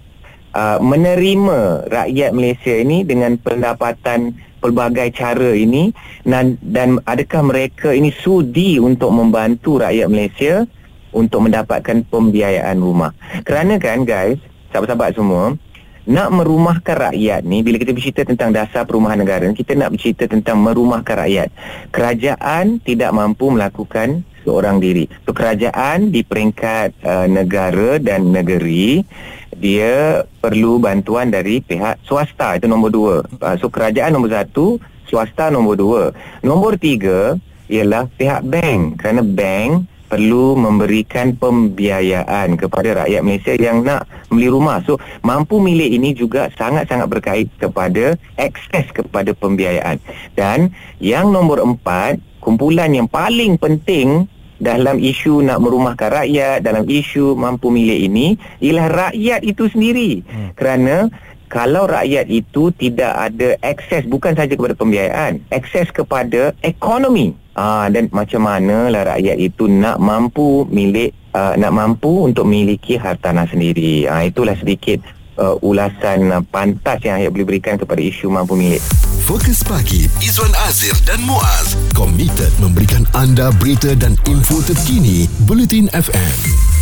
uh, 0.55 0.77
menerima 0.79 1.89
rakyat 1.89 2.31
Malaysia 2.31 2.73
ini 2.77 3.01
dengan 3.01 3.35
pendapatan 3.41 4.37
pelbagai 4.61 5.13
cara 5.13 5.53
ini 5.53 5.93
dan, 6.25 6.57
dan 6.65 6.97
adakah 7.05 7.45
mereka 7.45 7.93
ini 7.93 8.09
sudi 8.09 8.81
untuk 8.81 9.13
membantu 9.13 9.77
rakyat 9.77 10.09
Malaysia 10.09 10.65
untuk 11.15 11.47
mendapatkan 11.47 12.03
pembiayaan 12.11 12.75
rumah. 12.75 13.15
Kerana 13.47 13.79
kan 13.79 14.03
guys, 14.03 14.35
sahabat-sahabat 14.75 15.15
semua, 15.15 15.55
nak 16.05 16.29
merumahkan 16.35 17.09
rakyat 17.09 17.41
ni 17.47 17.65
bila 17.65 17.81
kita 17.81 17.95
bercerita 17.95 18.21
tentang 18.27 18.53
dasar 18.53 18.85
perumahan 18.85 19.17
negara, 19.23 19.49
kita 19.55 19.73
nak 19.73 19.95
bercerita 19.95 20.29
tentang 20.29 20.61
merumahkan 20.61 21.25
rakyat. 21.25 21.49
Kerajaan 21.89 22.77
tidak 22.83 23.09
mampu 23.15 23.49
melakukan 23.49 24.21
seorang 24.45 24.77
diri. 24.77 25.09
So 25.25 25.33
kerajaan 25.33 26.13
di 26.13 26.21
peringkat 26.21 27.01
uh, 27.01 27.25
negara 27.25 27.97
dan 27.97 28.29
negeri 28.29 29.01
dia 29.57 30.21
perlu 30.43 30.77
bantuan 30.77 31.33
dari 31.33 31.63
pihak 31.63 32.05
swasta 32.05 32.61
itu 32.61 32.69
nombor 32.69 32.93
dua. 32.93 33.15
Uh, 33.41 33.55
so 33.57 33.73
kerajaan 33.73 34.13
nombor 34.13 34.29
satu, 34.29 34.77
swasta 35.09 35.49
nombor 35.49 35.75
dua. 35.81 36.03
Nombor 36.45 36.77
tiga 36.77 37.33
ialah 37.65 38.05
pihak 38.13 38.45
bank 38.45 39.01
kerana 39.01 39.25
bank 39.25 39.89
perlu 40.05 40.53
memberikan 40.53 41.33
pembiayaan 41.35 42.55
kepada 42.55 43.05
rakyat 43.05 43.21
Malaysia 43.25 43.53
yang 43.57 43.81
nak 43.81 44.05
membeli 44.29 44.49
rumah. 44.53 44.79
So, 44.85 45.01
mampu 45.25 45.57
milik 45.57 45.91
ini 45.97 46.13
juga 46.13 46.49
sangat-sangat 46.53 47.07
berkait 47.09 47.47
kepada 47.57 48.15
akses 48.37 48.85
kepada 48.93 49.33
pembiayaan. 49.33 49.97
Dan 50.37 50.71
yang 51.01 51.33
nombor 51.33 51.61
empat, 51.61 52.21
kumpulan 52.39 52.93
yang 52.93 53.09
paling 53.09 53.57
penting 53.57 54.29
dalam 54.61 55.01
isu 55.01 55.43
nak 55.43 55.59
merumahkan 55.59 56.23
rakyat, 56.23 56.63
dalam 56.63 56.87
isu 56.87 57.35
mampu 57.35 57.73
milik 57.73 58.07
ini, 58.07 58.39
ialah 58.63 59.11
rakyat 59.11 59.41
itu 59.43 59.67
sendiri. 59.67 60.23
Hmm. 60.23 60.49
Kerana 60.55 61.11
kalau 61.51 61.85
rakyat 61.85 62.31
itu 62.31 62.71
tidak 62.73 63.13
ada 63.13 63.59
akses 63.61 64.07
bukan 64.07 64.33
saja 64.33 64.53
kepada 64.55 64.73
pembiayaan, 64.73 65.43
akses 65.51 65.91
kepada 65.91 66.55
ekonomi 66.63 67.35
Ah 67.55 67.87
dan 67.87 68.11
macam 68.11 68.43
mana 68.43 68.91
lah 68.91 69.15
rakyat 69.15 69.39
itu 69.39 69.71
nak 69.71 69.95
mampu 69.95 70.67
milik 70.67 71.15
uh, 71.31 71.55
nak 71.55 71.71
mampu 71.71 72.27
untuk 72.27 72.43
memiliki 72.43 72.99
hartanah 72.99 73.47
sendiri. 73.47 74.11
Ah 74.11 74.27
itulah 74.27 74.59
sedikit 74.59 74.99
uh, 75.39 75.55
ulasan 75.63 76.35
uh, 76.35 76.43
pantas 76.43 76.99
yang 77.07 77.15
saya 77.15 77.31
boleh 77.31 77.47
berikan 77.47 77.79
kepada 77.79 78.03
isu 78.03 78.27
mampu 78.27 78.59
milik. 78.59 78.83
Fokus 79.25 79.63
pagi 79.65 80.05
Izwan 80.21 80.51
Azir 80.69 80.93
dan 81.07 81.17
Muaz 81.23 81.79
komited 81.97 82.51
memberikan 82.61 83.07
anda 83.15 83.49
berita 83.55 83.95
dan 83.95 84.19
info 84.27 84.59
terkini 84.61 85.25
Bulletin 85.47 85.87
FM. 85.95 86.74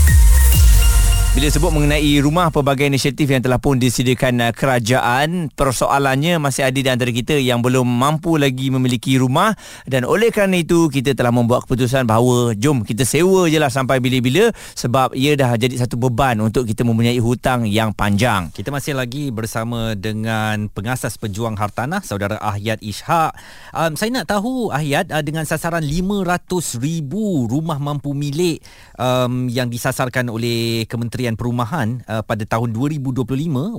Bila 1.33 1.49
sebut 1.49 1.73
mengenai 1.73 2.21
rumah 2.21 2.53
pelbagai 2.53 2.85
inisiatif 2.85 3.25
yang 3.25 3.41
telah 3.41 3.57
pun 3.57 3.81
disediakan 3.81 4.37
uh, 4.37 4.51
kerajaan, 4.53 5.49
persoalannya 5.49 6.37
masih 6.37 6.61
ada 6.61 6.77
di 6.77 6.85
antara 6.85 7.09
kita 7.09 7.41
yang 7.41 7.57
belum 7.57 7.89
mampu 7.89 8.37
lagi 8.37 8.69
memiliki 8.69 9.17
rumah 9.17 9.57
dan 9.89 10.05
oleh 10.05 10.29
kerana 10.29 10.61
itu 10.61 10.93
kita 10.93 11.17
telah 11.17 11.33
membuat 11.33 11.65
keputusan 11.65 12.05
bahawa 12.05 12.53
jom 12.53 12.85
kita 12.85 13.01
sewa 13.01 13.49
je 13.49 13.57
lah 13.57 13.73
sampai 13.73 13.97
bila-bila 13.97 14.53
sebab 14.77 15.17
ia 15.17 15.33
dah 15.33 15.57
jadi 15.57 15.73
satu 15.81 15.97
beban 15.97 16.37
untuk 16.37 16.69
kita 16.69 16.85
mempunyai 16.85 17.17
hutang 17.17 17.65
yang 17.65 17.97
panjang. 17.97 18.53
Kita 18.53 18.69
masih 18.69 18.93
lagi 18.93 19.33
bersama 19.33 19.97
dengan 19.97 20.69
pengasas 20.69 21.17
pejuang 21.17 21.57
hartanah 21.57 22.05
saudara 22.05 22.37
Ahyat 22.45 22.85
Ishak. 22.85 23.33
Um, 23.73 23.97
saya 23.97 24.21
nak 24.21 24.29
tahu 24.29 24.69
Ahyat 24.69 25.09
uh, 25.09 25.25
dengan 25.25 25.49
sasaran 25.49 25.81
500,000 25.81 26.77
rumah 27.49 27.81
mampu 27.81 28.13
milik 28.13 28.61
um, 29.01 29.49
yang 29.49 29.65
disasarkan 29.65 30.29
oleh 30.29 30.85
Kementerian 30.85 31.22
Kementerian 31.23 31.39
Perumahan 31.39 31.87
uh, 32.03 32.19
pada 32.19 32.43
tahun 32.43 32.75
2025 32.75 33.23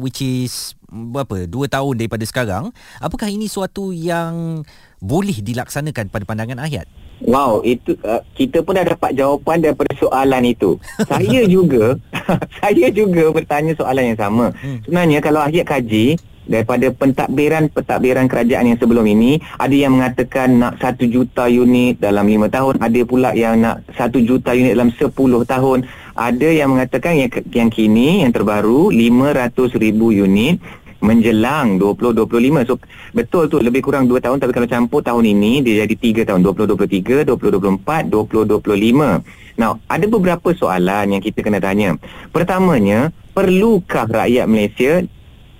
which 0.00 0.24
is 0.24 0.72
berapa 0.88 1.44
2 1.44 1.52
tahun 1.68 1.92
daripada 2.00 2.24
sekarang 2.24 2.72
apakah 3.04 3.28
ini 3.28 3.52
suatu 3.52 3.92
yang 3.92 4.64
boleh 5.04 5.44
dilaksanakan 5.44 6.08
pada 6.08 6.24
pandangan 6.24 6.64
ayat 6.64 6.88
Wow, 7.20 7.62
itu 7.62 7.94
uh, 8.00 8.24
kita 8.32 8.64
pun 8.64 8.74
dah 8.74 8.84
dapat 8.84 9.14
jawapan 9.14 9.62
daripada 9.62 9.94
soalan 9.96 10.44
itu. 10.50 10.76
saya 11.08 11.46
juga 11.46 11.94
saya 12.60 12.90
juga 12.90 13.30
bertanya 13.30 13.72
soalan 13.76 14.12
yang 14.12 14.18
sama. 14.18 14.50
Hmm. 14.58 14.82
Sebenarnya 14.82 15.18
kalau 15.22 15.40
ayat 15.40 15.62
kaji 15.62 16.18
daripada 16.44 16.92
pentadbiran-pentadbiran 16.92 18.28
kerajaan 18.28 18.66
yang 18.68 18.78
sebelum 18.80 19.06
ini 19.08 19.40
ada 19.56 19.72
yang 19.72 19.96
mengatakan 19.96 20.60
nak 20.60 20.76
1 20.82 21.00
juta 21.08 21.48
unit 21.48 21.96
dalam 22.02 22.26
5 22.28 22.50
tahun 22.52 22.74
ada 22.82 23.00
pula 23.06 23.30
yang 23.32 23.62
nak 23.62 23.86
1 23.96 24.12
juta 24.20 24.52
unit 24.52 24.76
dalam 24.76 24.92
10 24.92 25.08
tahun 25.48 25.78
ada 26.14 26.48
yang 26.48 26.74
mengatakan 26.74 27.18
yang, 27.18 27.30
yang 27.50 27.70
kini 27.70 28.22
yang 28.22 28.30
terbaru 28.30 28.90
500 28.94 29.74
ribu 29.78 30.14
unit 30.14 30.62
menjelang 31.04 31.76
2025 31.76 32.64
so 32.64 32.80
betul 33.12 33.44
tu 33.52 33.60
lebih 33.60 33.84
kurang 33.84 34.08
2 34.08 34.24
tahun 34.24 34.40
tapi 34.40 34.56
kalau 34.56 34.64
campur 34.64 35.04
tahun 35.04 35.28
ini 35.36 35.60
dia 35.60 35.84
jadi 35.84 36.24
3 36.24 36.32
tahun 36.32 36.40
2023 36.40 37.28
2024 37.28 38.08
2025 38.08 39.60
now 39.60 39.76
ada 39.84 40.06
beberapa 40.08 40.48
soalan 40.56 41.12
yang 41.12 41.20
kita 41.20 41.44
kena 41.44 41.60
tanya 41.60 42.00
pertamanya 42.32 43.12
perlukah 43.36 44.08
rakyat 44.08 44.48
Malaysia 44.48 45.04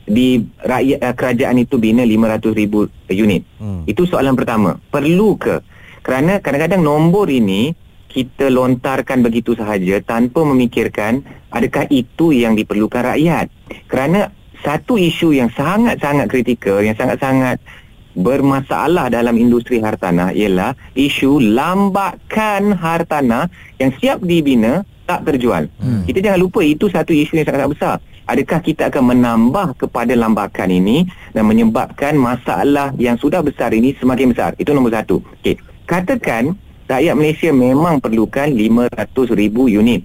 di 0.05 0.45
rakyat 0.61 1.01
uh, 1.01 1.14
kerajaan 1.17 1.57
itu 1.61 1.81
bina 1.81 2.05
500 2.05 2.53
ribu 2.53 2.87
unit. 3.09 3.43
Hmm. 3.57 3.88
Itu 3.88 4.05
soalan 4.05 4.37
pertama. 4.37 4.77
Perlu 4.93 5.40
ke? 5.40 5.64
Kerana 6.05 6.45
kadang-kadang 6.45 6.85
nombor 6.85 7.33
ini 7.33 7.73
kita 8.14 8.46
lontarkan 8.46 9.27
begitu 9.27 9.59
sahaja 9.59 9.98
tanpa 10.07 10.46
memikirkan 10.46 11.27
adakah 11.50 11.90
itu 11.90 12.31
yang 12.31 12.55
diperlukan 12.55 13.03
rakyat. 13.03 13.50
Kerana 13.90 14.31
satu 14.62 14.94
isu 14.94 15.35
yang 15.35 15.50
sangat-sangat 15.50 16.31
kritikal, 16.31 16.79
yang 16.79 16.94
sangat-sangat 16.94 17.59
bermasalah 18.14 19.11
dalam 19.11 19.35
industri 19.35 19.83
hartanah 19.83 20.31
ialah 20.31 20.79
isu 20.94 21.42
lambakan 21.42 22.70
hartanah 22.79 23.50
yang 23.83 23.90
siap 23.98 24.22
dibina 24.22 24.87
tak 25.05 25.27
terjual. 25.27 25.66
Hmm. 25.83 26.07
Kita 26.07 26.22
jangan 26.22 26.40
lupa 26.40 26.62
itu 26.62 26.87
satu 26.87 27.11
isu 27.11 27.37
yang 27.37 27.44
sangat 27.50 27.68
besar. 27.68 27.96
Adakah 28.24 28.64
kita 28.64 28.88
akan 28.88 29.12
menambah 29.12 29.77
kepada 29.77 30.16
lambakan 30.16 30.72
ini 30.72 31.05
dan 31.37 31.44
menyebabkan 31.44 32.16
masalah 32.16 32.96
yang 32.96 33.20
sudah 33.20 33.44
besar 33.44 33.77
ini 33.77 33.92
semakin 34.00 34.33
besar? 34.33 34.57
Itu 34.57 34.72
nombor 34.72 34.96
satu. 34.96 35.20
Okey. 35.44 35.61
Katakan 35.85 36.57
rakyat 36.88 37.14
Malaysia 37.16 37.51
memang 37.51 38.01
perlukan 38.01 38.49
500 38.49 39.35
ribu 39.35 39.68
unit. 39.68 40.05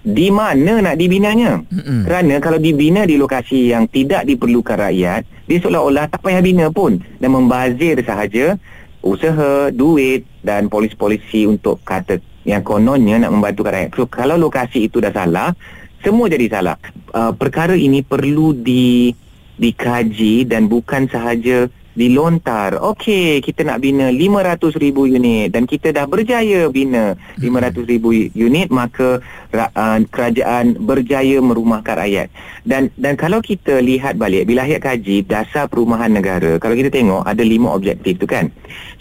Di 0.00 0.32
mana 0.32 0.80
nak 0.80 0.96
dibinanya? 0.96 1.60
Mm-mm. 1.60 2.08
kerana 2.08 2.40
kalau 2.40 2.56
dibina 2.56 3.04
di 3.04 3.20
lokasi 3.20 3.68
yang 3.68 3.84
tidak 3.84 4.24
diperlukan 4.24 4.80
rakyat 4.80 5.28
dia 5.44 5.58
seolah-olah 5.60 6.08
tak 6.08 6.24
payah 6.24 6.40
bina 6.40 6.72
pun. 6.72 6.96
Dan 7.20 7.36
membazir 7.36 8.00
sahaja 8.00 8.56
usaha 9.04 9.68
duit 9.68 10.24
dan 10.40 10.72
polisi-polisi 10.72 11.44
untuk 11.44 11.84
kata 11.84 12.20
yang 12.48 12.64
kononnya 12.64 13.20
nak 13.20 13.32
membantu 13.36 13.68
rakyat. 13.68 13.92
So 13.92 14.08
kalau 14.08 14.40
lokasi 14.40 14.88
itu 14.88 15.04
dah 15.04 15.12
salah 15.12 15.52
semua 16.00 16.32
jadi 16.32 16.48
salah. 16.48 16.76
Uh, 17.12 17.32
perkara 17.36 17.76
ini 17.76 18.00
perlu 18.00 18.56
di 18.56 19.12
dikaji 19.60 20.48
dan 20.48 20.72
bukan 20.72 21.04
sahaja 21.12 21.68
dilontar. 21.98 22.78
Okey, 22.78 23.42
kita 23.42 23.66
nak 23.66 23.82
bina 23.82 24.10
500 24.14 24.78
ribu 24.78 25.10
unit 25.10 25.50
dan 25.50 25.66
kita 25.66 25.90
dah 25.90 26.06
berjaya 26.06 26.70
bina 26.70 27.18
500 27.42 27.90
ribu 27.90 28.14
unit 28.14 28.70
maka 28.70 29.18
uh, 29.50 29.98
kerajaan 30.06 30.78
berjaya 30.78 31.42
merumahkan 31.42 31.98
rakyat. 31.98 32.28
Dan 32.62 32.94
dan 32.94 33.18
kalau 33.18 33.42
kita 33.42 33.82
lihat 33.82 34.16
balik 34.16 34.46
bila 34.46 34.66
ayat 34.66 34.82
kaji 34.82 35.26
dasar 35.26 35.66
perumahan 35.66 36.14
negara, 36.14 36.62
kalau 36.62 36.78
kita 36.78 36.92
tengok 36.92 37.26
ada 37.26 37.42
lima 37.42 37.74
objektif 37.74 38.22
tu 38.22 38.26
kan. 38.30 38.48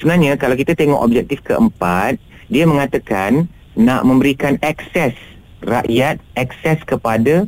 Sebenarnya 0.01 0.39
kalau 0.39 0.57
kita 0.57 0.73
tengok 0.73 0.99
objektif 0.99 1.45
keempat, 1.45 2.17
dia 2.49 2.65
mengatakan 2.65 3.45
nak 3.77 4.01
memberikan 4.03 4.57
akses 4.65 5.13
rakyat 5.61 6.17
akses 6.33 6.81
kepada 6.87 7.45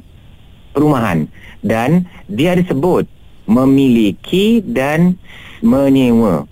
perumahan 0.75 1.27
dan 1.65 2.07
dia 2.31 2.55
ada 2.55 2.63
sebut 2.67 3.07
memiliki 3.45 4.61
dan 4.61 5.17
menyewa. 5.61 6.45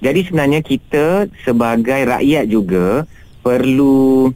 Jadi 0.00 0.20
sebenarnya 0.24 0.60
kita 0.64 1.28
sebagai 1.44 2.08
rakyat 2.08 2.48
juga 2.48 3.04
perlu 3.44 4.32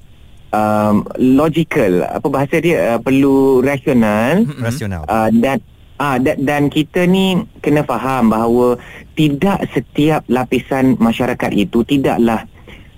um, 0.53 0.95
logical 1.17 2.05
apa 2.05 2.27
bahasa 2.29 2.61
dia 2.61 2.97
uh, 2.97 3.01
perlu 3.01 3.65
rasional 3.65 4.45
rasional. 4.61 5.03
uh, 5.09 5.29
dan 5.33 5.59
uh, 5.99 6.17
dan, 6.21 6.37
dan 6.45 6.63
kita 6.69 7.09
ni 7.09 7.41
kena 7.65 7.85
faham 7.85 8.29
bahawa 8.29 8.77
tidak 9.17 9.65
setiap 9.73 10.25
lapisan 10.29 11.01
masyarakat 11.01 11.51
itu 11.57 11.81
tidaklah 11.87 12.45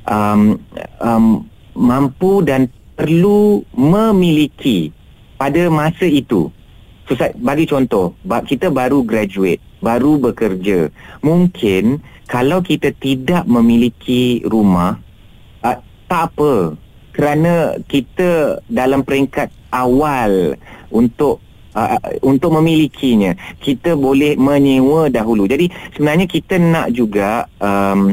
um, 0.08 0.58
um, 0.98 1.46
mampu 1.76 2.42
dan 2.42 2.66
perlu 2.96 3.60
memiliki 3.76 4.90
pada 5.36 5.68
masa 5.68 6.08
itu 6.08 6.48
So, 7.06 7.14
bagi 7.38 7.70
contoh, 7.70 8.18
kita 8.26 8.74
baru 8.74 9.06
graduate, 9.06 9.62
baru 9.78 10.18
bekerja. 10.18 10.90
Mungkin 11.22 12.02
kalau 12.26 12.58
kita 12.58 12.90
tidak 12.98 13.46
memiliki 13.46 14.42
rumah, 14.42 14.98
uh, 15.62 15.78
tak 16.10 16.34
apa. 16.34 16.74
Kerana 17.14 17.78
kita 17.86 18.60
dalam 18.66 19.06
peringkat 19.06 19.48
awal 19.70 20.58
untuk 20.90 21.38
uh, 21.78 21.96
untuk 22.26 22.58
memilikinya, 22.58 23.38
kita 23.62 23.94
boleh 23.94 24.34
menyewa 24.34 25.06
dahulu. 25.06 25.46
Jadi 25.46 25.70
sebenarnya 25.94 26.26
kita 26.26 26.58
nak 26.58 26.90
juga 26.90 27.46
um, 27.62 28.10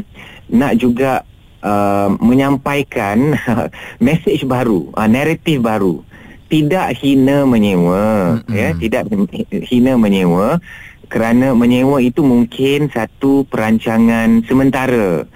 nak 0.54 0.78
juga 0.78 1.26
uh, 1.66 2.14
menyampaikan 2.22 3.34
message 4.06 4.46
baru, 4.46 4.94
uh, 4.94 5.10
naratif 5.10 5.58
baru 5.58 6.13
tidak 6.54 6.94
hina 7.02 7.42
menyewa 7.42 8.38
mm-hmm. 8.38 8.54
ya 8.54 8.68
tidak 8.78 9.10
hina 9.50 9.98
menyewa 9.98 10.62
kerana 11.10 11.50
menyewa 11.50 11.98
itu 11.98 12.22
mungkin 12.22 12.94
satu 12.94 13.42
perancangan 13.50 14.46
sementara 14.46 15.26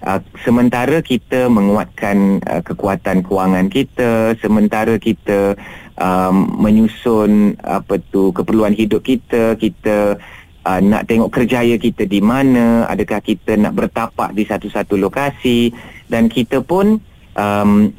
uh, 0.00 0.20
sementara 0.40 1.04
kita 1.04 1.52
menguatkan 1.52 2.40
uh, 2.48 2.64
kekuatan 2.64 3.20
kewangan 3.20 3.68
kita 3.68 4.32
sementara 4.40 4.96
kita 4.96 5.60
um, 6.00 6.56
menyusun 6.56 7.60
apa 7.60 8.00
tu 8.08 8.32
keperluan 8.32 8.72
hidup 8.72 9.04
kita 9.04 9.60
kita 9.60 10.16
uh, 10.64 10.80
nak 10.80 11.04
tengok 11.04 11.28
kerjaya 11.36 11.76
kita 11.76 12.08
di 12.08 12.24
mana 12.24 12.88
adakah 12.88 13.20
kita 13.20 13.60
nak 13.60 13.76
bertapak 13.76 14.32
di 14.32 14.48
satu-satu 14.48 14.96
lokasi 14.96 15.68
dan 16.08 16.32
kita 16.32 16.64
pun 16.64 16.96
um, 17.36 17.92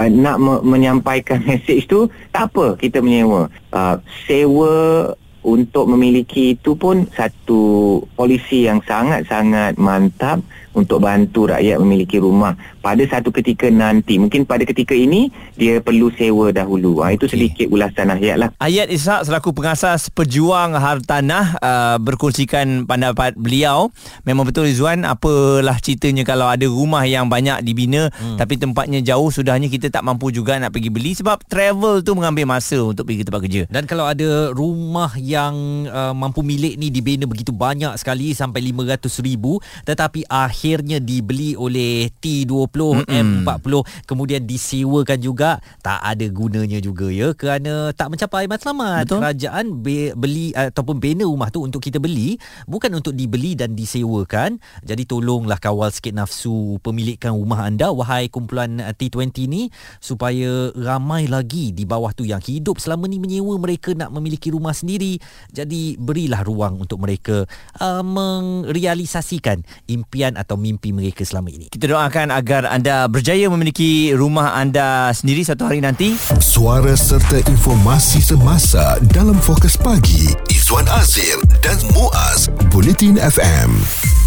uh, 0.00 0.08
nak 0.08 0.40
me- 0.40 0.64
menyampaikan 0.64 1.44
mesej 1.44 1.84
tu 1.84 2.08
tak 2.32 2.48
apa 2.50 2.80
kita 2.80 3.04
menyewa. 3.04 3.52
Uh, 3.68 4.00
sewa 4.24 5.12
untuk 5.40 5.88
memiliki 5.88 6.56
itu 6.56 6.76
pun 6.76 7.08
satu 7.16 7.96
polisi 8.12 8.68
yang 8.68 8.80
sangat-sangat 8.84 9.80
mantap 9.80 10.44
untuk 10.70 11.02
bantu 11.02 11.50
rakyat 11.50 11.82
memiliki 11.82 12.22
rumah 12.22 12.54
pada 12.80 13.02
satu 13.04 13.34
ketika 13.34 13.68
nanti. 13.68 14.16
Mungkin 14.16 14.46
pada 14.46 14.62
ketika 14.62 14.94
ini 14.96 15.28
dia 15.58 15.82
perlu 15.82 16.14
sewa 16.14 16.54
dahulu. 16.54 17.02
Ha, 17.02 17.14
itu 17.14 17.26
okay. 17.26 17.34
sedikit 17.34 17.66
ulasan 17.68 18.14
ayat 18.14 18.36
lah. 18.38 18.48
Ayat 18.62 18.88
Ishak 18.88 19.26
selaku 19.26 19.50
pengasas 19.50 20.08
pejuang 20.14 20.78
hartanah 20.78 21.58
uh, 21.60 21.96
berkongsikan 21.98 22.86
pendapat 22.86 23.34
beliau. 23.34 23.90
Memang 24.24 24.46
betul 24.46 24.70
Izzuan 24.70 25.02
apalah 25.02 25.76
ceritanya 25.82 26.22
kalau 26.22 26.46
ada 26.46 26.64
rumah 26.70 27.02
yang 27.04 27.26
banyak 27.26 27.66
dibina 27.66 28.08
hmm. 28.08 28.38
tapi 28.38 28.56
tempatnya 28.56 29.02
jauh 29.02 29.28
sudahnya 29.28 29.66
kita 29.66 29.90
tak 29.90 30.06
mampu 30.06 30.30
juga 30.30 30.56
nak 30.56 30.72
pergi 30.72 30.90
beli 30.92 31.12
sebab 31.18 31.42
travel 31.50 32.00
tu 32.06 32.14
mengambil 32.14 32.46
masa 32.46 32.78
untuk 32.80 33.10
pergi 33.10 33.22
ke 33.22 33.26
tempat 33.26 33.42
kerja. 33.42 33.62
Dan 33.68 33.84
kalau 33.90 34.06
ada 34.06 34.54
rumah 34.54 35.12
yang 35.18 35.86
uh, 35.90 36.14
mampu 36.14 36.46
milik 36.46 36.78
ni 36.78 36.94
dibina 36.94 37.26
begitu 37.26 37.50
banyak 37.50 37.92
sekali 37.98 38.32
sampai 38.32 38.70
500 38.70 39.10
ribu 39.26 39.58
tetapi 39.84 40.24
akhir 40.30 40.59
akhirnya 40.60 41.00
dibeli 41.00 41.56
oleh 41.56 42.12
T20 42.20 42.68
mm-hmm. 42.68 43.48
M40 43.48 43.74
kemudian 44.04 44.44
disewakan 44.44 45.16
juga. 45.16 45.56
Tak 45.80 46.04
ada 46.04 46.28
gunanya 46.28 46.76
juga 46.84 47.08
ya. 47.08 47.32
Kerana 47.32 47.96
tak 47.96 48.12
mencapai 48.12 48.44
matlamat 48.44 49.08
Betul. 49.08 49.24
kerajaan 49.24 49.66
be- 49.80 50.12
beli 50.12 50.52
ataupun 50.52 51.00
bina 51.00 51.24
rumah 51.24 51.48
tu 51.48 51.64
untuk 51.64 51.80
kita 51.80 51.96
beli 51.96 52.36
bukan 52.68 52.92
untuk 52.92 53.16
dibeli 53.16 53.56
dan 53.56 53.72
disewakan. 53.72 54.60
Jadi 54.84 55.08
tolonglah 55.08 55.56
kawal 55.56 55.88
sikit 55.88 56.12
nafsu 56.12 56.76
pemilikan 56.84 57.32
rumah 57.32 57.64
anda 57.64 57.88
wahai 57.88 58.28
kumpulan 58.28 58.84
uh, 58.84 58.92
T20 58.92 59.48
ni 59.48 59.72
supaya 59.96 60.76
ramai 60.76 61.24
lagi 61.24 61.72
di 61.72 61.88
bawah 61.88 62.12
tu 62.12 62.28
yang 62.28 62.44
hidup 62.44 62.76
selama 62.84 63.08
ni 63.08 63.16
menyewa 63.16 63.56
mereka 63.56 63.96
nak 63.96 64.12
memiliki 64.12 64.52
rumah 64.52 64.76
sendiri. 64.76 65.16
Jadi 65.56 65.96
berilah 65.96 66.44
ruang 66.44 66.84
untuk 66.84 67.00
mereka 67.00 67.48
uh, 67.80 68.04
merealisasikan 68.04 69.64
impian 69.88 70.36
atau 70.36 70.49
atau 70.50 70.58
mimpi 70.58 70.90
mereka 70.90 71.22
selama 71.22 71.54
ini. 71.54 71.70
Kita 71.70 71.86
doakan 71.86 72.34
agar 72.34 72.66
anda 72.66 73.06
berjaya 73.06 73.46
memiliki 73.46 74.10
rumah 74.18 74.58
anda 74.58 75.14
sendiri 75.14 75.46
satu 75.46 75.70
hari 75.70 75.78
nanti. 75.78 76.18
Suara 76.42 76.98
serta 76.98 77.38
informasi 77.46 78.18
semasa 78.18 78.98
dalam 79.14 79.38
fokus 79.38 79.78
pagi 79.78 80.34
Izwan 80.50 80.90
Azir 80.90 81.38
dan 81.62 81.78
Muaz 81.94 82.50
Bulletin 82.74 83.14
FM. 83.22 84.19